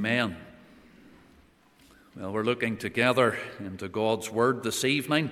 Amen. 0.00 0.34
Well, 2.16 2.32
we're 2.32 2.42
looking 2.42 2.78
together 2.78 3.36
into 3.58 3.86
God's 3.86 4.30
Word 4.30 4.62
this 4.62 4.82
evening. 4.82 5.28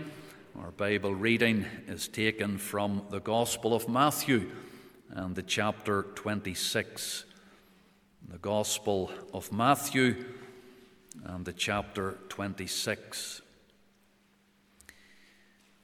Our 0.61 0.73
Bible 0.73 1.15
reading 1.15 1.65
is 1.87 2.07
taken 2.07 2.59
from 2.59 3.01
the 3.09 3.21
Gospel 3.21 3.73
of 3.73 3.89
Matthew 3.89 4.51
and 5.09 5.35
the 5.35 5.43
chapter 5.43 6.03
26. 6.17 7.25
The 8.31 8.37
Gospel 8.37 9.11
of 9.33 9.51
Matthew 9.51 10.27
and 11.25 11.47
the 11.47 11.55
chapter 11.55 12.19
26. 12.29 13.41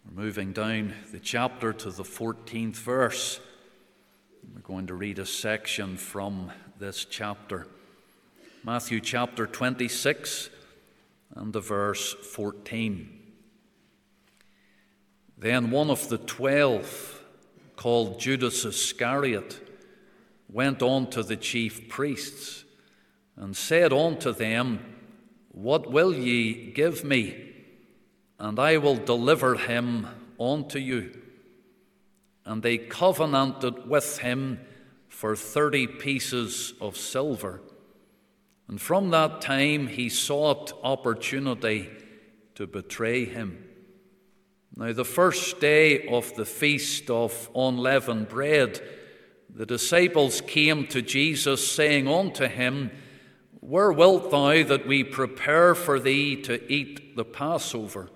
We're 0.05 0.25
moving 0.25 0.53
down 0.53 0.93
the 1.11 1.21
chapter 1.21 1.73
to 1.73 1.91
the 1.91 2.03
14th 2.03 2.77
verse. 2.77 3.41
We're 4.55 4.61
going 4.61 4.89
to 4.89 4.95
read 4.95 5.19
a 5.19 5.25
section 5.25 5.96
from 5.96 6.53
this 6.79 7.07
chapter. 7.07 7.66
Matthew 8.66 9.00
chapter 9.00 9.46
26 9.46 10.48
and 11.34 11.52
the 11.52 11.60
verse 11.60 12.14
14. 12.14 13.20
Then 15.36 15.70
one 15.70 15.91
of 15.91 16.09
the 16.09 16.16
twelve, 16.16 17.22
called 17.77 18.19
Judas 18.19 18.64
Iscariot, 18.64 19.60
went 20.50 20.80
on 20.80 21.10
to 21.10 21.22
the 21.22 21.36
chief 21.36 21.91
priests 21.91 22.64
and 23.36 23.55
said 23.55 23.92
unto 23.92 24.32
them, 24.32 24.80
What 25.52 25.92
will 25.92 26.14
ye 26.14 26.72
give 26.72 27.05
me? 27.05 27.52
And 28.38 28.58
I 28.58 28.78
will 28.78 28.96
deliver 28.96 29.56
him 29.56 30.06
unto 30.41 30.78
you. 30.78 31.12
And 32.46 32.62
they 32.62 32.78
covenanted 32.78 33.91
with 33.91 34.20
him 34.20 34.60
for 35.10 35.36
thirty 35.36 35.86
pieces 35.86 36.72
of 36.80 36.96
silver. 36.96 37.60
And 38.68 38.80
from 38.80 39.10
that 39.10 39.41
time 39.41 39.88
he 39.88 40.09
sought 40.09 40.72
opportunity 40.83 41.91
to 42.55 42.66
betray 42.66 43.25
him. 43.25 43.64
Now, 44.77 44.92
the 44.92 45.05
first 45.05 45.61
day 45.61 46.06
of 46.08 46.34
the 46.34 46.47
feast 46.47 47.08
of 47.08 47.50
unleavened 47.55 48.28
bread, 48.28 48.80
the 49.55 49.66
disciples 49.66 50.41
came 50.41 50.86
to 50.89 51.00
Jesus, 51.00 51.70
saying 51.70 52.08
unto 52.08 52.47
him, 52.47 52.91
Where 53.61 53.92
wilt 53.92 54.33
thou 54.33 54.64
that 54.64 54.86
we 54.86 55.05
prepare 55.05 55.77
for 55.77 56.00
thee 56.00 56.42
to 56.42 56.72
eat 56.72 57.14
the 57.14 57.24
Passover? 57.24 58.11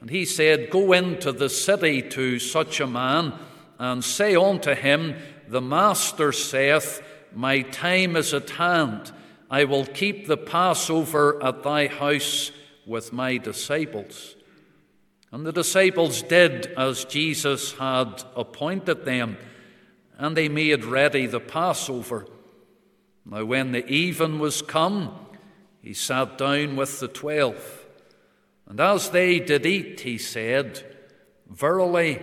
And 0.00 0.10
he 0.10 0.24
said, 0.24 0.70
Go 0.70 0.92
into 0.92 1.32
the 1.32 1.48
city 1.48 2.02
to 2.10 2.38
such 2.38 2.78
a 2.78 2.86
man, 2.86 3.32
and 3.78 4.04
say 4.04 4.36
unto 4.36 4.74
him, 4.74 5.16
The 5.48 5.60
Master 5.60 6.30
saith, 6.30 7.02
My 7.34 7.62
time 7.62 8.14
is 8.14 8.32
at 8.32 8.50
hand 8.50 9.12
I 9.52 9.64
will 9.64 9.84
keep 9.84 10.26
the 10.26 10.38
Passover 10.38 11.40
at 11.44 11.62
thy 11.62 11.86
house 11.86 12.52
with 12.86 13.12
my 13.12 13.36
disciples. 13.36 14.34
And 15.30 15.44
the 15.44 15.52
disciples 15.52 16.22
did 16.22 16.68
as 16.68 17.04
Jesus 17.04 17.72
had 17.72 18.24
appointed 18.34 19.04
them, 19.04 19.36
and 20.16 20.34
they 20.34 20.48
made 20.48 20.86
ready 20.86 21.26
the 21.26 21.38
Passover. 21.38 22.26
Now, 23.26 23.44
when 23.44 23.72
the 23.72 23.86
even 23.86 24.38
was 24.38 24.62
come, 24.62 25.14
he 25.82 25.92
sat 25.92 26.38
down 26.38 26.74
with 26.74 26.98
the 27.00 27.08
twelve. 27.08 27.84
And 28.66 28.80
as 28.80 29.10
they 29.10 29.38
did 29.38 29.66
eat, 29.66 30.00
he 30.00 30.16
said, 30.16 30.82
Verily, 31.46 32.22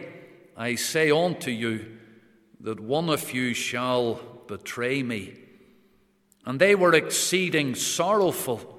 I 0.58 0.74
say 0.74 1.12
unto 1.12 1.52
you, 1.52 1.96
that 2.62 2.80
one 2.80 3.08
of 3.08 3.34
you 3.34 3.54
shall 3.54 4.16
betray 4.48 5.04
me. 5.04 5.36
And 6.46 6.60
they 6.60 6.76
were 6.76 6.94
exceeding 6.94 7.76
sorrowful, 7.76 8.78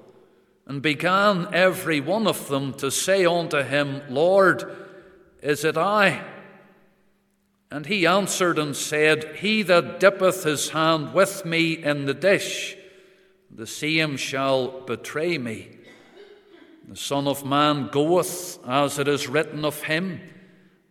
and 0.65 0.81
began 0.81 1.53
every 1.53 1.99
one 1.99 2.27
of 2.27 2.47
them 2.47 2.73
to 2.75 2.91
say 2.91 3.25
unto 3.25 3.61
him, 3.61 4.01
Lord, 4.09 4.63
is 5.41 5.63
it 5.63 5.77
I? 5.77 6.23
And 7.69 7.85
he 7.85 8.05
answered 8.05 8.59
and 8.59 8.75
said, 8.75 9.37
He 9.37 9.63
that 9.63 9.99
dippeth 9.99 10.43
his 10.43 10.69
hand 10.69 11.13
with 11.13 11.45
me 11.45 11.73
in 11.73 12.05
the 12.05 12.13
dish, 12.13 12.75
the 13.49 13.67
same 13.67 14.17
shall 14.17 14.81
betray 14.81 15.37
me. 15.37 15.77
The 16.87 16.97
Son 16.97 17.27
of 17.27 17.45
Man 17.45 17.87
goeth 17.87 18.59
as 18.67 18.99
it 18.99 19.07
is 19.07 19.29
written 19.29 19.63
of 19.63 19.83
him, 19.83 20.19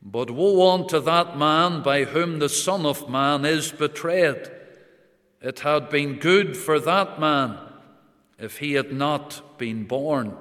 but 0.03 0.31
woe 0.31 0.73
unto 0.73 1.01
that 1.01 1.37
man 1.37 1.83
by 1.83 2.05
whom 2.05 2.39
the 2.39 2.49
Son 2.49 2.87
of 2.87 3.11
Man 3.11 3.45
is 3.45 3.71
betrayed. 3.71 4.51
It 5.41 5.61
had 5.61 5.89
been 5.89 6.19
good 6.19 6.57
for 6.57 6.79
that 6.81 7.19
man 7.19 7.59
if 8.39 8.59
he 8.59 8.75
had 8.75 8.93
not 8.93 9.59
been 9.59 9.85
born. 9.85 10.37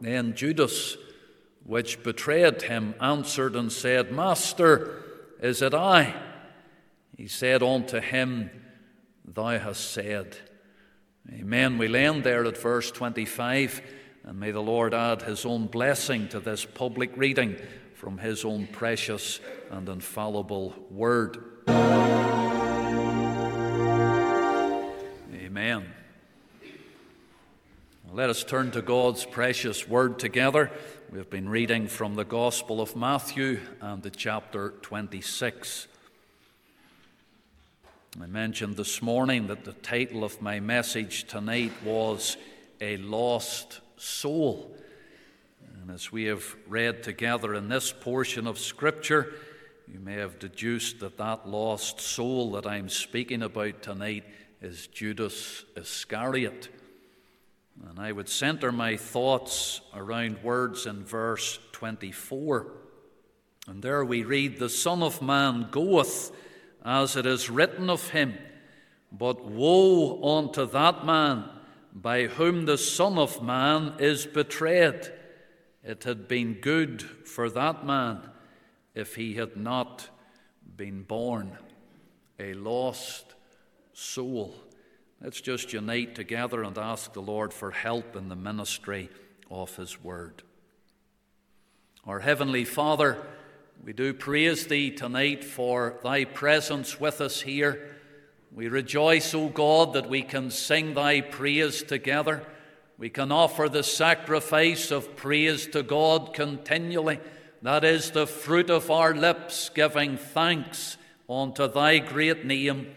Then 0.00 0.34
Judas, 0.34 0.96
which 1.64 2.02
betrayed 2.02 2.62
him, 2.62 2.94
answered 3.00 3.54
and 3.54 3.70
said, 3.70 4.12
Master, 4.12 5.02
is 5.40 5.62
it 5.62 5.74
I? 5.74 6.14
He 7.16 7.26
said 7.26 7.62
unto 7.62 8.00
him, 8.00 8.50
Thou 9.24 9.58
hast 9.58 9.92
said. 9.92 10.36
Amen. 11.32 11.78
We 11.78 11.88
land 11.88 12.24
there 12.24 12.44
at 12.44 12.58
verse 12.58 12.90
25, 12.90 13.82
and 14.24 14.40
may 14.40 14.50
the 14.50 14.60
Lord 14.60 14.94
add 14.94 15.22
his 15.22 15.44
own 15.44 15.66
blessing 15.66 16.28
to 16.28 16.40
this 16.40 16.64
public 16.64 17.16
reading 17.16 17.56
from 17.94 18.18
his 18.18 18.44
own 18.44 18.66
precious 18.66 19.40
and 19.70 19.88
infallible 19.88 20.74
word. 20.90 21.38
Amen. 25.50 25.84
Let 28.12 28.30
us 28.30 28.44
turn 28.44 28.70
to 28.70 28.82
God's 28.82 29.24
precious 29.24 29.88
word 29.88 30.20
together. 30.20 30.70
We've 31.10 31.28
been 31.28 31.48
reading 31.48 31.88
from 31.88 32.14
the 32.14 32.24
Gospel 32.24 32.80
of 32.80 32.94
Matthew 32.94 33.58
and 33.80 34.00
the 34.00 34.10
chapter 34.10 34.74
26. 34.82 35.88
I 38.22 38.26
mentioned 38.26 38.76
this 38.76 39.02
morning 39.02 39.48
that 39.48 39.64
the 39.64 39.72
title 39.72 40.22
of 40.22 40.40
my 40.40 40.60
message 40.60 41.24
tonight 41.24 41.72
was 41.84 42.36
A 42.80 42.98
Lost 42.98 43.80
Soul. 43.96 44.72
And 45.82 45.90
as 45.90 46.12
we 46.12 46.26
have 46.26 46.44
read 46.68 47.02
together 47.02 47.56
in 47.56 47.68
this 47.68 47.90
portion 47.90 48.46
of 48.46 48.56
Scripture, 48.56 49.34
you 49.92 49.98
may 49.98 50.14
have 50.14 50.38
deduced 50.38 51.00
that 51.00 51.18
that 51.18 51.48
lost 51.48 52.00
soul 52.00 52.52
that 52.52 52.68
I'm 52.68 52.88
speaking 52.88 53.42
about 53.42 53.82
tonight 53.82 54.22
is 54.60 54.86
Judas 54.88 55.64
Iscariot. 55.76 56.68
And 57.88 57.98
I 57.98 58.12
would 58.12 58.28
center 58.28 58.70
my 58.70 58.96
thoughts 58.96 59.80
around 59.94 60.42
words 60.42 60.86
in 60.86 61.04
verse 61.04 61.58
24. 61.72 62.66
And 63.66 63.82
there 63.82 64.04
we 64.04 64.22
read, 64.22 64.58
The 64.58 64.68
Son 64.68 65.02
of 65.02 65.22
Man 65.22 65.68
goeth 65.70 66.30
as 66.84 67.16
it 67.16 67.26
is 67.26 67.48
written 67.48 67.88
of 67.88 68.10
him, 68.10 68.36
but 69.10 69.44
woe 69.44 70.38
unto 70.38 70.66
that 70.66 71.06
man 71.06 71.44
by 71.94 72.26
whom 72.26 72.66
the 72.66 72.78
Son 72.78 73.18
of 73.18 73.42
Man 73.42 73.94
is 73.98 74.26
betrayed. 74.26 75.10
It 75.82 76.04
had 76.04 76.28
been 76.28 76.54
good 76.54 77.02
for 77.02 77.48
that 77.50 77.86
man 77.86 78.20
if 78.94 79.14
he 79.14 79.34
had 79.34 79.56
not 79.56 80.08
been 80.76 81.02
born 81.02 81.56
a 82.38 82.54
lost 82.54 83.34
soul. 84.00 84.54
Let's 85.20 85.42
just 85.42 85.74
unite 85.74 86.14
together 86.14 86.62
and 86.62 86.76
ask 86.78 87.12
the 87.12 87.20
Lord 87.20 87.52
for 87.52 87.70
help 87.70 88.16
in 88.16 88.30
the 88.30 88.36
ministry 88.36 89.10
of 89.50 89.76
His 89.76 90.02
Word. 90.02 90.42
Our 92.06 92.20
Heavenly 92.20 92.64
Father, 92.64 93.18
we 93.84 93.92
do 93.92 94.14
praise 94.14 94.66
Thee 94.66 94.90
tonight 94.90 95.44
for 95.44 96.00
Thy 96.02 96.24
presence 96.24 96.98
with 96.98 97.20
us 97.20 97.42
here. 97.42 97.90
We 98.52 98.68
rejoice, 98.68 99.34
O 99.34 99.48
God, 99.48 99.92
that 99.92 100.08
we 100.08 100.22
can 100.22 100.50
sing 100.50 100.94
Thy 100.94 101.20
praise 101.20 101.82
together. 101.82 102.42
We 102.96 103.10
can 103.10 103.30
offer 103.30 103.68
the 103.68 103.82
sacrifice 103.82 104.90
of 104.90 105.14
praise 105.14 105.66
to 105.68 105.82
God 105.82 106.32
continually. 106.32 107.20
That 107.60 107.84
is 107.84 108.12
the 108.12 108.26
fruit 108.26 108.70
of 108.70 108.90
our 108.90 109.14
lips, 109.14 109.68
giving 109.68 110.16
thanks 110.16 110.96
unto 111.28 111.68
Thy 111.68 111.98
great 111.98 112.46
name. 112.46 112.94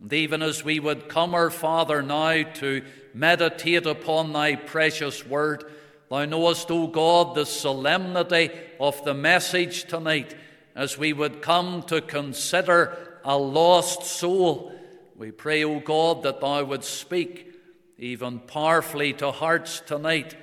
And 0.00 0.12
even 0.12 0.42
as 0.42 0.64
we 0.64 0.80
would 0.80 1.08
come, 1.08 1.34
our 1.34 1.50
Father, 1.50 2.02
now 2.02 2.42
to 2.54 2.82
meditate 3.12 3.86
upon 3.86 4.32
thy 4.32 4.56
precious 4.56 5.26
word, 5.26 5.64
thou 6.08 6.24
knowest, 6.24 6.70
O 6.70 6.86
God, 6.86 7.34
the 7.34 7.44
solemnity 7.44 8.50
of 8.78 9.04
the 9.04 9.14
message 9.14 9.84
tonight, 9.84 10.34
as 10.74 10.96
we 10.96 11.12
would 11.12 11.42
come 11.42 11.82
to 11.84 12.00
consider 12.00 13.18
a 13.24 13.36
lost 13.36 14.04
soul. 14.04 14.72
We 15.16 15.30
pray, 15.32 15.64
O 15.64 15.80
God, 15.80 16.22
that 16.22 16.40
thou 16.40 16.64
would 16.64 16.84
speak 16.84 17.52
even 17.98 18.38
powerfully 18.38 19.12
to 19.14 19.30
hearts 19.30 19.80
tonight. 19.84 20.34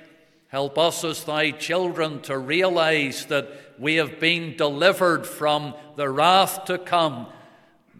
Help 0.46 0.78
us 0.78 1.02
as 1.02 1.24
thy 1.24 1.50
children 1.50 2.20
to 2.22 2.38
realize 2.38 3.26
that 3.26 3.48
we 3.78 3.96
have 3.96 4.20
been 4.20 4.56
delivered 4.56 5.26
from 5.26 5.74
the 5.96 6.08
wrath 6.08 6.64
to 6.66 6.78
come 6.78 7.26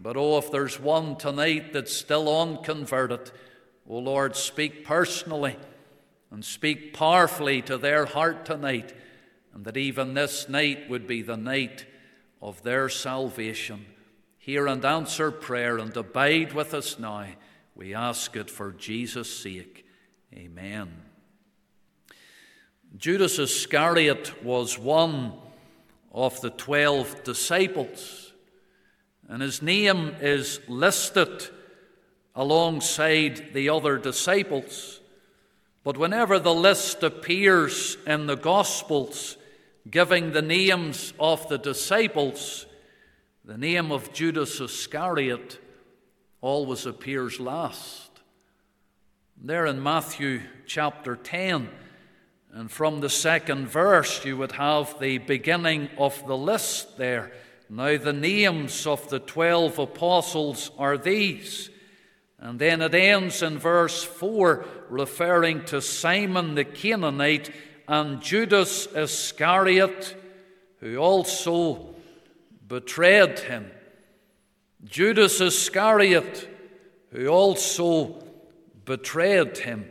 but 0.01 0.15
oh, 0.15 0.37
if 0.37 0.51
there's 0.51 0.79
one 0.79 1.15
tonight 1.15 1.73
that's 1.73 1.93
still 1.93 2.41
unconverted, 2.41 3.31
O 3.87 3.97
Lord, 3.97 4.35
speak 4.35 4.85
personally 4.85 5.57
and 6.31 6.45
speak 6.45 6.93
powerfully 6.93 7.61
to 7.63 7.77
their 7.77 8.05
heart 8.05 8.45
tonight, 8.45 8.93
and 9.53 9.65
that 9.65 9.77
even 9.77 10.13
this 10.13 10.47
night 10.47 10.89
would 10.89 11.07
be 11.07 11.21
the 11.21 11.37
night 11.37 11.85
of 12.41 12.61
their 12.63 12.87
salvation. 12.87 13.85
Hear 14.37 14.67
and 14.67 14.85
answer 14.85 15.31
prayer 15.31 15.77
and 15.77 15.95
abide 15.97 16.53
with 16.53 16.73
us 16.73 16.97
now. 16.97 17.25
We 17.75 17.93
ask 17.93 18.35
it 18.35 18.49
for 18.49 18.71
Jesus' 18.71 19.39
sake. 19.39 19.85
Amen. 20.33 21.01
Judas 22.97 23.37
Iscariot 23.37 24.43
was 24.43 24.77
one 24.79 25.33
of 26.11 26.39
the 26.41 26.49
twelve 26.49 27.23
disciples, 27.23 28.28
and 29.29 29.43
his 29.43 29.61
name 29.61 30.15
is 30.19 30.59
listed 30.67 31.47
alongside 32.35 33.53
the 33.53 33.69
other 33.69 33.97
disciples. 33.97 34.99
But 35.83 35.97
whenever 35.97 36.39
the 36.39 36.53
list 36.53 37.03
appears 37.03 37.95
in 38.07 38.25
the 38.25 38.35
Gospels 38.35 39.37
giving 39.89 40.31
the 40.31 40.41
names 40.41 41.13
of 41.19 41.47
the 41.47 41.59
disciples, 41.59 42.65
the 43.45 43.57
name 43.57 43.91
of 43.91 44.13
Judas 44.13 44.59
Iscariot 44.59 45.59
always 46.41 46.87
appears 46.87 47.39
last. 47.39 48.09
There 49.41 49.67
in 49.67 49.81
Matthew 49.81 50.41
chapter 50.65 51.15
10, 51.15 51.69
and 52.51 52.71
from 52.71 52.99
the 52.99 53.09
second 53.09 53.67
verse, 53.67 54.25
you 54.25 54.37
would 54.37 54.53
have 54.53 54.99
the 54.99 55.19
beginning 55.19 55.89
of 55.99 56.25
the 56.25 56.37
list 56.37 56.97
there. 56.97 57.31
Now, 57.69 57.97
the 57.97 58.13
names 58.13 58.87
of 58.87 59.09
the 59.09 59.19
twelve 59.19 59.77
apostles 59.77 60.71
are 60.77 60.97
these. 60.97 61.69
And 62.39 62.57
then 62.57 62.81
it 62.81 62.95
ends 62.95 63.43
in 63.43 63.59
verse 63.59 64.03
4, 64.03 64.65
referring 64.89 65.65
to 65.65 65.81
Simon 65.81 66.55
the 66.55 66.63
Canaanite 66.63 67.51
and 67.87 68.21
Judas 68.21 68.87
Iscariot, 68.87 70.15
who 70.79 70.97
also 70.97 71.95
betrayed 72.67 73.39
him. 73.39 73.69
Judas 74.85 75.41
Iscariot, 75.41 76.47
who 77.11 77.27
also 77.27 78.23
betrayed 78.85 79.57
him 79.59 79.89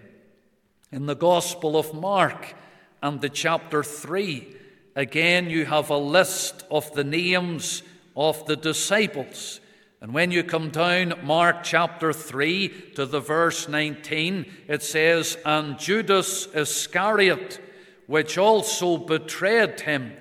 in 0.91 1.07
the 1.07 1.15
Gospel 1.15 1.77
of 1.77 1.93
Mark 1.93 2.55
and 3.03 3.21
the 3.21 3.29
chapter 3.29 3.83
3. 3.85 4.57
Again, 4.99 5.49
you 5.49 5.65
have 5.65 5.91
a 5.91 5.97
list 5.97 6.65
of 6.73 6.93
the 6.93 7.05
names 7.05 7.85
of 8.17 8.45
the 8.47 8.57
disciples. 8.57 9.61
And 10.01 10.13
when 10.13 10.33
you 10.33 10.43
come 10.43 10.71
down 10.71 11.15
Mark 11.23 11.63
chapter 11.63 12.13
3 12.13 12.95
to 12.97 13.07
the 13.07 13.21
verse 13.21 13.69
19, 13.69 14.45
it 14.67 14.83
says, 14.83 15.39
And 15.47 15.79
Judas 15.79 16.49
Iscariot, 16.53 17.61
which 18.09 18.39
also 18.39 18.99
betrayed 18.99 19.83
him. 19.83 20.15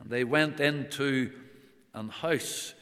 And 0.00 0.10
they 0.10 0.24
went 0.24 0.58
into 0.58 1.30
an 1.94 2.08
house. 2.08 2.74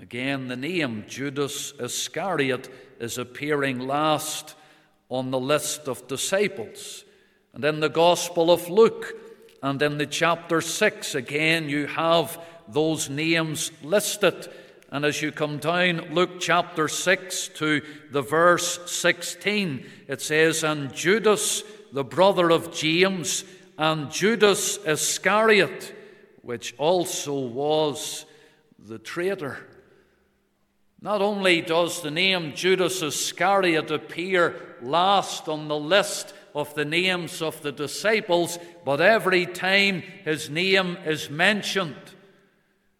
Again, 0.00 0.46
the 0.46 0.54
name 0.54 1.06
Judas 1.08 1.72
Iscariot 1.80 2.72
is 3.00 3.18
appearing 3.18 3.80
last 3.80 4.54
on 5.08 5.32
the 5.32 5.40
list 5.40 5.88
of 5.88 6.06
disciples. 6.06 7.04
And 7.52 7.64
in 7.64 7.80
the 7.80 7.88
Gospel 7.88 8.52
of 8.52 8.68
Luke 8.68 9.27
and 9.62 9.82
in 9.82 9.98
the 9.98 10.06
chapter 10.06 10.60
6, 10.60 11.14
again, 11.14 11.68
you 11.68 11.86
have 11.86 12.40
those 12.68 13.10
names 13.10 13.72
listed. 13.82 14.48
And 14.90 15.04
as 15.04 15.20
you 15.20 15.32
come 15.32 15.58
down 15.58 16.14
Luke 16.14 16.40
chapter 16.40 16.88
6 16.88 17.48
to 17.56 17.82
the 18.10 18.22
verse 18.22 18.90
16, 18.90 19.84
it 20.06 20.22
says, 20.22 20.62
And 20.62 20.94
Judas, 20.94 21.62
the 21.92 22.04
brother 22.04 22.50
of 22.50 22.72
James, 22.72 23.44
and 23.76 24.10
Judas 24.10 24.78
Iscariot, 24.84 25.94
which 26.42 26.74
also 26.78 27.38
was 27.38 28.26
the 28.78 28.98
traitor. 28.98 29.58
Not 31.00 31.20
only 31.20 31.60
does 31.60 32.02
the 32.02 32.10
name 32.10 32.54
Judas 32.54 33.02
Iscariot 33.02 33.90
appear 33.90 34.76
last 34.82 35.48
on 35.48 35.68
the 35.68 35.78
list 35.78 36.34
of 36.58 36.74
the 36.74 36.84
names 36.84 37.40
of 37.40 37.62
the 37.62 37.70
disciples, 37.70 38.58
but 38.84 39.00
every 39.00 39.46
time 39.46 40.02
his 40.24 40.50
name 40.50 40.96
is 41.06 41.30
mentioned, 41.30 41.94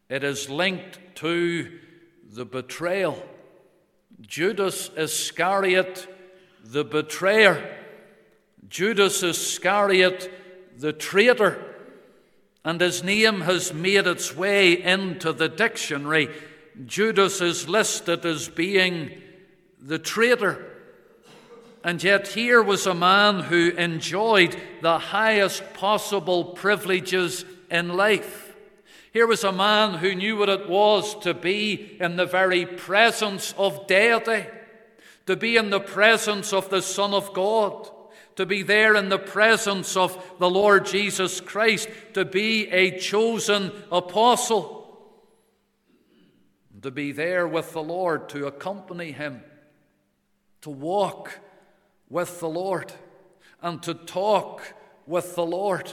it 0.09 0.23
is 0.23 0.49
linked 0.49 0.99
to 1.17 1.79
the 2.31 2.45
betrayal. 2.45 3.21
Judas 4.21 4.91
Iscariot, 4.97 6.07
the 6.63 6.85
betrayer. 6.85 7.77
Judas 8.69 9.25
Iscariot, 9.25 10.31
the 10.79 10.93
traitor. 10.93 11.65
And 12.65 12.81
his 12.81 13.03
name 13.03 13.41
has 13.41 13.75
made 13.75 14.07
its 14.07 14.37
way 14.37 14.81
into 14.81 15.33
the 15.33 15.49
dictionary 15.49 16.29
Judas 16.87 17.41
is 17.41 17.69
listed 17.69 18.25
as 18.25 18.49
being 18.49 19.21
the 19.81 19.99
traitor. 19.99 20.65
And 21.85 22.03
yet, 22.03 22.29
here 22.29 22.63
was 22.63 22.87
a 22.87 22.95
man 22.95 23.41
who 23.41 23.71
enjoyed 23.71 24.57
the 24.83 24.99
highest 24.99 25.63
possible 25.75 26.45
privileges 26.45 27.45
in 27.71 27.97
life. 27.97 28.55
Here 29.13 29.27
was 29.27 29.45
a 29.45 29.53
man 29.53 29.95
who 29.95 30.15
knew 30.15 30.37
what 30.37 30.49
it 30.49 30.69
was 30.69 31.15
to 31.21 31.35
be 31.35 31.97
in 32.01 32.17
the 32.17 32.27
very 32.27 32.67
presence 32.67 33.55
of 33.57 33.87
deity, 33.87 34.47
to 35.27 35.37
be 35.37 35.57
in 35.57 35.71
the 35.71 35.81
presence 35.81 36.53
of 36.53 36.69
the 36.69 36.83
Son 36.83 37.15
of 37.15 37.33
God, 37.33 37.89
to 38.37 38.45
be 38.45 38.63
there 38.63 38.95
in 38.95 39.09
the 39.09 39.19
presence 39.19 39.97
of 39.97 40.23
the 40.39 40.51
Lord 40.51 40.87
Jesus 40.87 41.41
Christ, 41.41 41.89
to 42.15 42.25
be 42.25 42.69
a 42.69 42.99
chosen 42.99 43.73
apostle 43.91 44.79
to 46.83 46.91
be 46.91 47.13
there 47.13 47.47
with 47.47 47.73
the 47.73 47.83
Lord, 47.83 48.29
to 48.31 48.47
accompany 48.47 49.13
Him, 49.13 49.43
to 50.63 50.71
walk 50.71 51.39
with 52.11 52.41
the 52.41 52.49
Lord, 52.49 52.93
and 53.63 53.83
to 53.83 53.95
talk 53.95 54.75
with 55.07 55.35
the 55.35 55.47
Lord, 55.47 55.93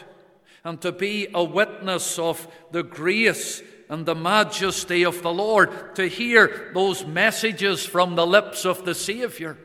and 0.64 0.82
to 0.82 0.92
be 0.92 1.28
a 1.34 1.44
witness 1.44 2.18
of 2.18 2.48
the 2.72 2.84
grace 2.84 3.62
and 3.90 4.06
the 4.06 4.16
majesty 4.16 5.06
of 5.06 5.22
the 5.22 5.32
Lord, 5.32 5.96
to 5.96 6.08
hear 6.08 6.72
those 6.74 7.06
messages 7.06 7.86
from 7.86 8.16
the 8.16 8.26
lips 8.26 8.66
of 8.66 8.84
the 8.86 8.96
Saviour. 8.96 9.58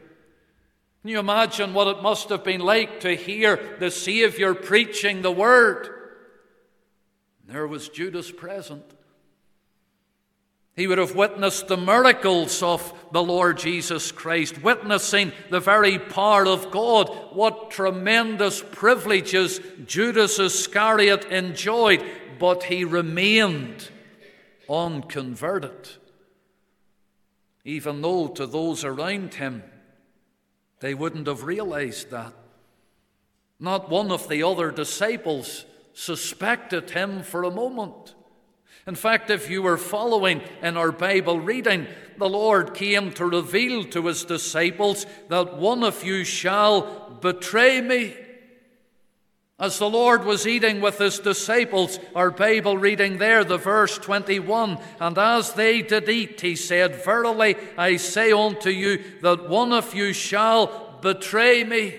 Can 1.00 1.10
you 1.10 1.18
imagine 1.18 1.72
what 1.72 1.88
it 1.88 2.02
must 2.02 2.28
have 2.28 2.44
been 2.44 2.60
like 2.60 3.00
to 3.00 3.14
hear 3.14 3.76
the 3.78 3.90
Saviour 3.90 4.54
preaching 4.54 5.22
the 5.22 5.32
Word? 5.32 5.88
There 7.46 7.66
was 7.66 7.88
Judas 7.88 8.30
present. 8.30 8.84
He 10.76 10.86
would 10.86 10.98
have 10.98 11.16
witnessed 11.16 11.68
the 11.68 11.76
miracles 11.76 12.62
of 12.62 12.94
the 13.12 13.22
Lord 13.22 13.58
Jesus 13.58 14.12
Christ, 14.12 14.62
witnessing 14.62 15.32
the 15.50 15.60
very 15.60 15.98
power 15.98 16.46
of 16.46 16.70
God. 16.70 17.08
What 17.32 17.70
tremendous 17.70 18.62
privileges 18.62 19.60
Judas 19.86 20.38
Iscariot 20.38 21.26
enjoyed, 21.26 22.04
but 22.38 22.64
he 22.64 22.84
remained 22.84 23.90
unconverted. 24.68 25.90
Even 27.64 28.00
though 28.00 28.28
to 28.28 28.46
those 28.46 28.84
around 28.84 29.34
him, 29.34 29.62
they 30.78 30.94
wouldn't 30.94 31.26
have 31.26 31.44
realized 31.44 32.10
that. 32.10 32.32
Not 33.58 33.90
one 33.90 34.10
of 34.10 34.28
the 34.28 34.42
other 34.42 34.70
disciples 34.70 35.66
suspected 35.92 36.90
him 36.90 37.22
for 37.22 37.42
a 37.42 37.50
moment. 37.50 38.14
In 38.86 38.94
fact, 38.94 39.30
if 39.30 39.50
you 39.50 39.62
were 39.62 39.76
following 39.76 40.40
in 40.62 40.76
our 40.76 40.92
Bible 40.92 41.38
reading, 41.38 41.86
the 42.16 42.28
Lord 42.28 42.74
came 42.74 43.12
to 43.12 43.26
reveal 43.26 43.84
to 43.84 44.06
his 44.06 44.24
disciples 44.24 45.06
that 45.28 45.56
one 45.56 45.84
of 45.84 46.02
you 46.04 46.24
shall 46.24 47.10
betray 47.20 47.80
me. 47.80 48.14
As 49.58 49.78
the 49.78 49.90
Lord 49.90 50.24
was 50.24 50.46
eating 50.46 50.80
with 50.80 50.96
his 50.96 51.18
disciples, 51.18 51.98
our 52.14 52.30
Bible 52.30 52.78
reading 52.78 53.18
there, 53.18 53.44
the 53.44 53.58
verse 53.58 53.98
21, 53.98 54.78
and 54.98 55.18
as 55.18 55.52
they 55.52 55.82
did 55.82 56.08
eat, 56.08 56.40
he 56.40 56.56
said, 56.56 57.04
Verily 57.04 57.56
I 57.76 57.96
say 57.96 58.32
unto 58.32 58.70
you 58.70 59.04
that 59.20 59.50
one 59.50 59.74
of 59.74 59.94
you 59.94 60.14
shall 60.14 60.98
betray 61.02 61.62
me. 61.64 61.94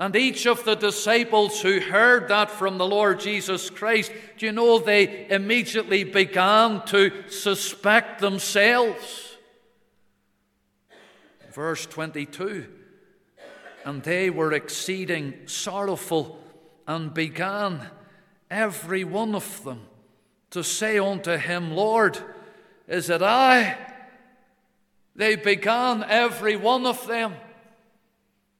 And 0.00 0.14
each 0.14 0.46
of 0.46 0.64
the 0.64 0.76
disciples 0.76 1.60
who 1.60 1.80
heard 1.80 2.28
that 2.28 2.52
from 2.52 2.78
the 2.78 2.86
Lord 2.86 3.18
Jesus 3.18 3.68
Christ, 3.68 4.12
do 4.36 4.46
you 4.46 4.52
know 4.52 4.78
they 4.78 5.26
immediately 5.28 6.04
began 6.04 6.84
to 6.86 7.28
suspect 7.28 8.20
themselves? 8.20 9.36
Verse 11.52 11.84
22 11.86 12.66
And 13.84 14.02
they 14.04 14.30
were 14.30 14.52
exceeding 14.52 15.34
sorrowful 15.46 16.38
and 16.86 17.12
began, 17.12 17.80
every 18.48 19.02
one 19.02 19.34
of 19.34 19.64
them, 19.64 19.80
to 20.50 20.62
say 20.62 21.00
unto 21.00 21.36
him, 21.36 21.72
Lord, 21.72 22.18
is 22.86 23.10
it 23.10 23.20
I? 23.20 23.76
They 25.16 25.34
began, 25.34 26.04
every 26.04 26.54
one 26.54 26.86
of 26.86 27.04
them 27.08 27.34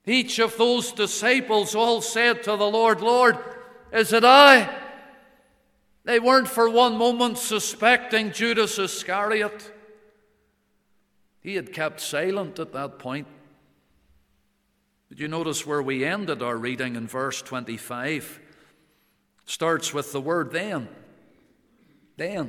Each 0.09 0.39
of 0.39 0.57
those 0.57 0.93
disciples 0.93 1.75
all 1.75 2.01
said 2.01 2.43
to 2.45 2.57
the 2.57 2.67
Lord, 2.67 3.03
Lord, 3.03 3.37
is 3.93 4.11
it 4.15 4.25
I? 4.25 4.75
They 6.05 6.19
weren't 6.19 6.49
for 6.49 6.71
one 6.71 6.97
moment 6.97 7.37
suspecting 7.37 8.33
Judas 8.33 8.79
Iscariot. 8.79 9.71
He 11.43 11.57
had 11.57 11.75
kept 11.75 12.01
silent 12.01 12.59
at 12.59 12.73
that 12.73 12.99
point. 12.99 13.27
Did 15.11 15.21
you 15.21 15.29
notice 15.29 15.67
where 15.67 15.83
we 15.83 16.07
ended 16.07 16.43
our 16.43 16.57
reading 16.57 16.97
in 16.97 17.07
verse 17.07 17.43
25? 17.43 18.41
Starts 19.45 19.93
with 19.93 20.13
the 20.13 20.23
word 20.23 20.53
then. 20.53 20.89
Then. 22.17 22.49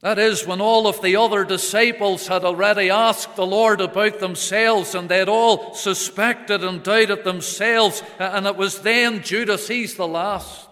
That 0.00 0.18
is, 0.18 0.46
when 0.46 0.62
all 0.62 0.86
of 0.86 1.02
the 1.02 1.16
other 1.16 1.44
disciples 1.44 2.26
had 2.26 2.42
already 2.42 2.88
asked 2.88 3.36
the 3.36 3.46
Lord 3.46 3.82
about 3.82 4.18
themselves 4.18 4.94
and 4.94 5.08
they'd 5.08 5.28
all 5.28 5.74
suspected 5.74 6.64
and 6.64 6.82
doubted 6.82 7.22
themselves, 7.22 8.02
and 8.18 8.46
it 8.46 8.56
was 8.56 8.80
then 8.80 9.22
Judas, 9.22 9.68
he's 9.68 9.96
the 9.96 10.08
last. 10.08 10.68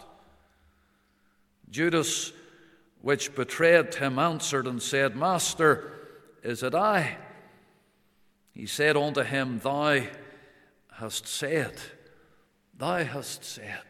Judas, 1.71 2.33
which 3.03 3.35
betrayed 3.35 3.95
him, 3.97 4.19
answered 4.19 4.67
and 4.67 4.81
said, 4.81 5.15
Master, 5.15 5.93
is 6.43 6.63
it 6.63 6.75
I? 6.75 7.19
He 8.55 8.65
said 8.65 8.97
unto 8.97 9.23
him, 9.23 9.59
Thou 9.59 10.05
hast 10.95 11.27
said, 11.27 11.75
Thou 12.79 13.05
hast 13.05 13.45
said. 13.45 13.83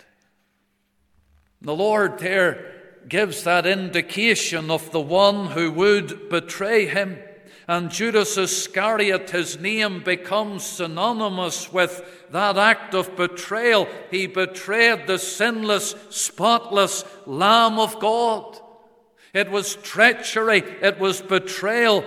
The 1.63 1.77
Lord 1.77 2.19
there 2.19 2.78
gives 3.09 3.45
that 3.45 3.67
indication 3.67 4.71
of 4.71 4.91
the 4.93 5.01
one 5.01 5.47
who 5.49 5.73
would 5.73 6.29
betray 6.29 6.87
him. 6.87 7.19
And 7.67 7.91
Judas 7.91 8.39
Iscariot, 8.39 9.31
his 9.31 9.59
name 9.59 10.03
becomes 10.03 10.65
synonymous 10.65 11.73
with 11.73 12.27
that 12.31 12.57
act 12.57 12.95
of 12.95 13.15
betrayal. 13.17 13.87
He 14.11 14.27
betrayed 14.27 15.07
the 15.07 15.19
sinless, 15.19 15.95
spotless 16.09 17.05
Lamb 17.27 17.79
of 17.79 18.01
God. 18.01 18.59
It 19.35 19.51
was 19.51 19.77
treachery, 19.77 20.63
it 20.81 20.99
was 20.99 21.21
betrayal 21.21 22.05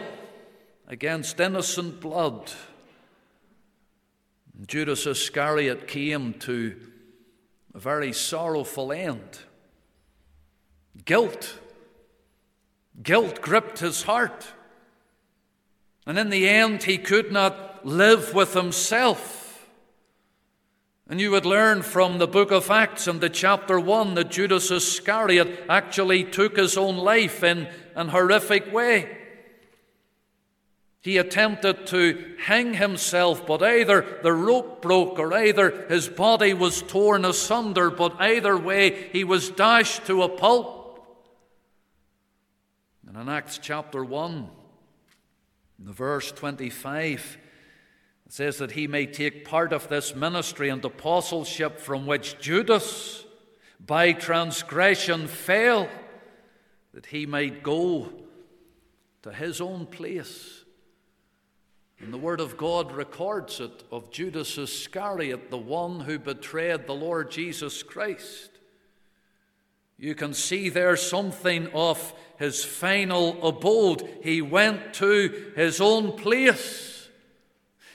against 0.88 1.40
innocent 1.40 2.02
blood. 2.02 2.52
Judas 4.68 5.06
Iscariot 5.06 5.88
came 5.88 6.34
to 6.40 6.76
a 7.74 7.80
very 7.80 8.14
sorrowful 8.14 8.92
end. 8.92 9.40
Guilt. 11.12 11.60
Guilt 13.04 13.42
gripped 13.42 13.80
his 13.80 14.04
heart. 14.04 14.48
And 16.06 16.18
in 16.18 16.30
the 16.30 16.48
end, 16.48 16.84
he 16.84 16.98
could 16.98 17.34
not 17.34 17.86
live 17.86 18.34
with 18.34 18.54
himself. 18.54 19.68
And 21.10 21.20
you 21.20 21.32
would 21.32 21.46
learn 21.46 21.82
from 21.82 22.18
the 22.18 22.30
book 22.30 22.50
of 22.50 22.72
Acts 22.72 23.08
and 23.08 23.20
the 23.20 23.30
chapter 23.30 23.78
1 23.78 24.14
that 24.14 24.32
Judas 24.32 24.72
Iscariot 24.72 25.66
actually 25.68 26.24
took 26.24 26.56
his 26.56 26.78
own 26.78 26.96
life 26.96 27.44
in 27.44 27.68
an 27.94 28.08
horrific 28.08 28.72
way. 28.72 29.18
He 31.02 31.18
attempted 31.18 31.88
to 31.88 32.36
hang 32.46 32.76
himself, 32.76 33.46
but 33.46 33.62
either 33.62 34.20
the 34.24 34.32
rope 34.32 34.82
broke 34.82 35.20
or 35.20 35.34
either 35.34 35.88
his 35.90 36.08
body 36.08 36.54
was 36.54 36.82
torn 36.82 37.26
asunder, 37.26 37.90
but 37.92 38.16
either 38.18 38.58
way 38.58 39.10
he 39.12 39.26
was 39.26 39.50
dashed 39.50 40.06
to 40.06 40.24
a 40.24 40.30
pulp. 40.30 40.81
And 43.14 43.24
in 43.24 43.28
Acts 43.28 43.60
chapter 43.62 44.06
1, 44.06 44.48
in 45.80 45.86
the 45.86 45.92
verse 45.92 46.32
25, 46.32 47.38
it 48.26 48.32
says 48.32 48.58
that 48.60 48.72
he 48.72 48.88
may 48.88 49.06
take 49.06 49.44
part 49.44 49.74
of 49.74 49.90
this 49.90 50.16
ministry 50.16 50.70
and 50.70 50.86
apostleship 50.86 51.78
from 51.78 52.06
which 52.06 52.40
Judas, 52.40 53.26
by 53.86 54.14
transgression, 54.14 55.28
fell, 55.28 55.90
that 56.94 57.08
he 57.08 57.26
might 57.26 57.64
go 57.64 58.14
to 59.24 59.34
his 59.34 59.60
own 59.60 59.88
place. 59.88 60.64
And 62.00 62.14
the 62.14 62.18
Word 62.18 62.40
of 62.40 62.56
God 62.56 62.94
records 62.94 63.60
it 63.60 63.84
of 63.92 64.10
Judas 64.10 64.58
Iscariot, 64.58 65.52
the 65.52 65.58
one 65.58 66.00
who 66.00 66.18
betrayed 66.18 66.88
the 66.88 66.94
Lord 66.94 67.30
Jesus 67.30 67.84
Christ. 67.84 68.52
You 70.02 70.16
can 70.16 70.34
see 70.34 70.70
there 70.70 70.96
something 70.96 71.68
of 71.76 72.16
his 72.42 72.66
final 72.66 73.48
abode. 73.48 74.10
He 74.24 74.42
went 74.42 74.96
to 74.96 75.52
his 75.56 75.80
own 75.80 76.14
place. 76.14 77.08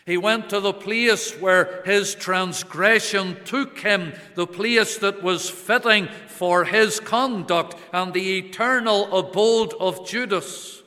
He 0.06 0.16
went 0.16 0.50
to 0.50 0.60
the 0.60 0.72
place 0.72 1.32
where 1.32 1.82
his 1.84 2.14
transgression 2.14 3.38
took 3.44 3.80
him, 3.80 4.12
the 4.36 4.46
place 4.46 4.98
that 4.98 5.20
was 5.20 5.50
fitting 5.50 6.08
for 6.28 6.62
his 6.62 7.00
conduct, 7.00 7.74
and 7.92 8.14
the 8.14 8.38
eternal 8.38 9.18
abode 9.18 9.74
of 9.80 10.06
Judas 10.06 10.80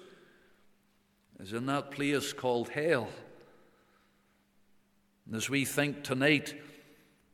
is 1.42 1.52
in 1.52 1.66
that 1.66 1.92
place 1.92 2.32
called 2.32 2.70
hell. 2.70 3.10
And 5.26 5.36
as 5.36 5.50
we 5.50 5.66
think 5.66 6.06
tonight 6.06 6.54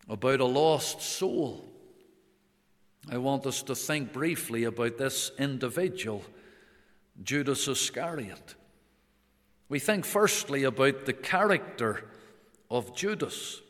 about 0.10 0.40
a 0.40 0.46
lost 0.46 1.04
soul, 1.04 1.70
I 3.12 3.18
want 3.18 3.46
us 3.46 3.62
to 3.64 3.76
think 3.76 4.14
briefly 4.14 4.64
about 4.64 4.98
this 4.98 5.32
individual, 5.38 6.24
Judas 7.24 7.68
Iscariot. 7.68 8.56
We 9.70 9.80
think 9.80 10.06
firstly 10.06 10.64
about 10.64 11.06
the 11.06 11.14
character 11.14 12.10
of 12.70 12.96
Judas. 12.96 13.62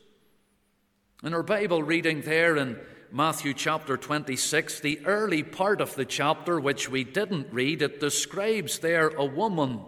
In 1.22 1.34
our 1.34 1.42
Bible 1.42 1.82
reading 1.82 2.22
there 2.22 2.56
in 2.56 2.78
Matthew 3.12 3.52
chapter 3.52 3.96
26, 3.96 4.80
the 4.80 5.04
early 5.04 5.42
part 5.42 5.80
of 5.80 5.94
the 5.96 6.06
chapter, 6.06 6.58
which 6.58 6.90
we 6.90 7.04
didn't 7.04 7.52
read, 7.52 7.82
it 7.82 8.00
describes 8.00 8.78
there 8.78 9.08
a 9.08 9.24
woman 9.24 9.80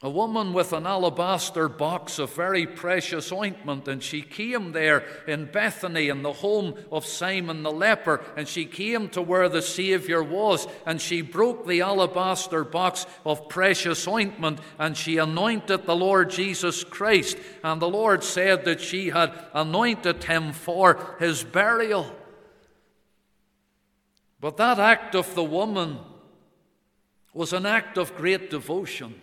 a 0.00 0.08
woman 0.08 0.52
with 0.52 0.72
an 0.72 0.86
alabaster 0.86 1.68
box 1.68 2.20
of 2.20 2.32
very 2.32 2.64
precious 2.64 3.32
ointment, 3.32 3.88
and 3.88 4.00
she 4.00 4.22
came 4.22 4.70
there 4.70 5.04
in 5.26 5.46
Bethany 5.46 6.08
in 6.08 6.22
the 6.22 6.34
home 6.34 6.74
of 6.92 7.04
Simon 7.04 7.64
the 7.64 7.72
leper, 7.72 8.24
and 8.36 8.46
she 8.46 8.64
came 8.64 9.08
to 9.08 9.20
where 9.20 9.48
the 9.48 9.60
Saviour 9.60 10.22
was, 10.22 10.68
and 10.86 11.00
she 11.00 11.20
broke 11.20 11.66
the 11.66 11.80
alabaster 11.80 12.62
box 12.62 13.06
of 13.26 13.48
precious 13.48 14.06
ointment, 14.06 14.60
and 14.78 14.96
she 14.96 15.16
anointed 15.16 15.84
the 15.84 15.96
Lord 15.96 16.30
Jesus 16.30 16.84
Christ. 16.84 17.36
And 17.64 17.82
the 17.82 17.90
Lord 17.90 18.22
said 18.22 18.66
that 18.66 18.80
she 18.80 19.08
had 19.08 19.32
anointed 19.52 20.22
him 20.22 20.52
for 20.52 21.16
his 21.18 21.42
burial. 21.42 22.06
But 24.40 24.58
that 24.58 24.78
act 24.78 25.16
of 25.16 25.34
the 25.34 25.42
woman 25.42 25.98
was 27.34 27.52
an 27.52 27.66
act 27.66 27.98
of 27.98 28.16
great 28.16 28.48
devotion. 28.48 29.22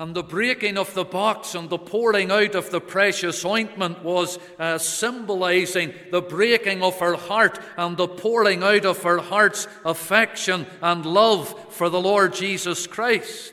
And 0.00 0.16
the 0.16 0.22
breaking 0.22 0.78
of 0.78 0.94
the 0.94 1.04
box 1.04 1.54
and 1.54 1.68
the 1.68 1.76
pouring 1.76 2.30
out 2.30 2.54
of 2.54 2.70
the 2.70 2.80
precious 2.80 3.44
ointment 3.44 4.02
was 4.02 4.38
uh, 4.58 4.78
symbolizing 4.78 5.92
the 6.10 6.22
breaking 6.22 6.82
of 6.82 6.98
her 7.00 7.16
heart 7.16 7.60
and 7.76 7.98
the 7.98 8.08
pouring 8.08 8.62
out 8.62 8.86
of 8.86 9.02
her 9.02 9.18
heart's 9.18 9.68
affection 9.84 10.66
and 10.80 11.04
love 11.04 11.74
for 11.74 11.90
the 11.90 12.00
Lord 12.00 12.32
Jesus 12.32 12.86
Christ. 12.86 13.52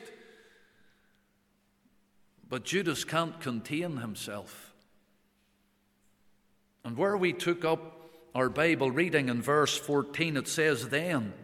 But 2.48 2.64
Judas 2.64 3.04
can't 3.04 3.38
contain 3.40 3.98
himself. 3.98 4.72
And 6.82 6.96
where 6.96 7.18
we 7.18 7.34
took 7.34 7.62
up 7.66 8.08
our 8.34 8.48
Bible 8.48 8.90
reading 8.90 9.28
in 9.28 9.42
verse 9.42 9.76
14, 9.76 10.38
it 10.38 10.48
says, 10.48 10.88
Then. 10.88 11.34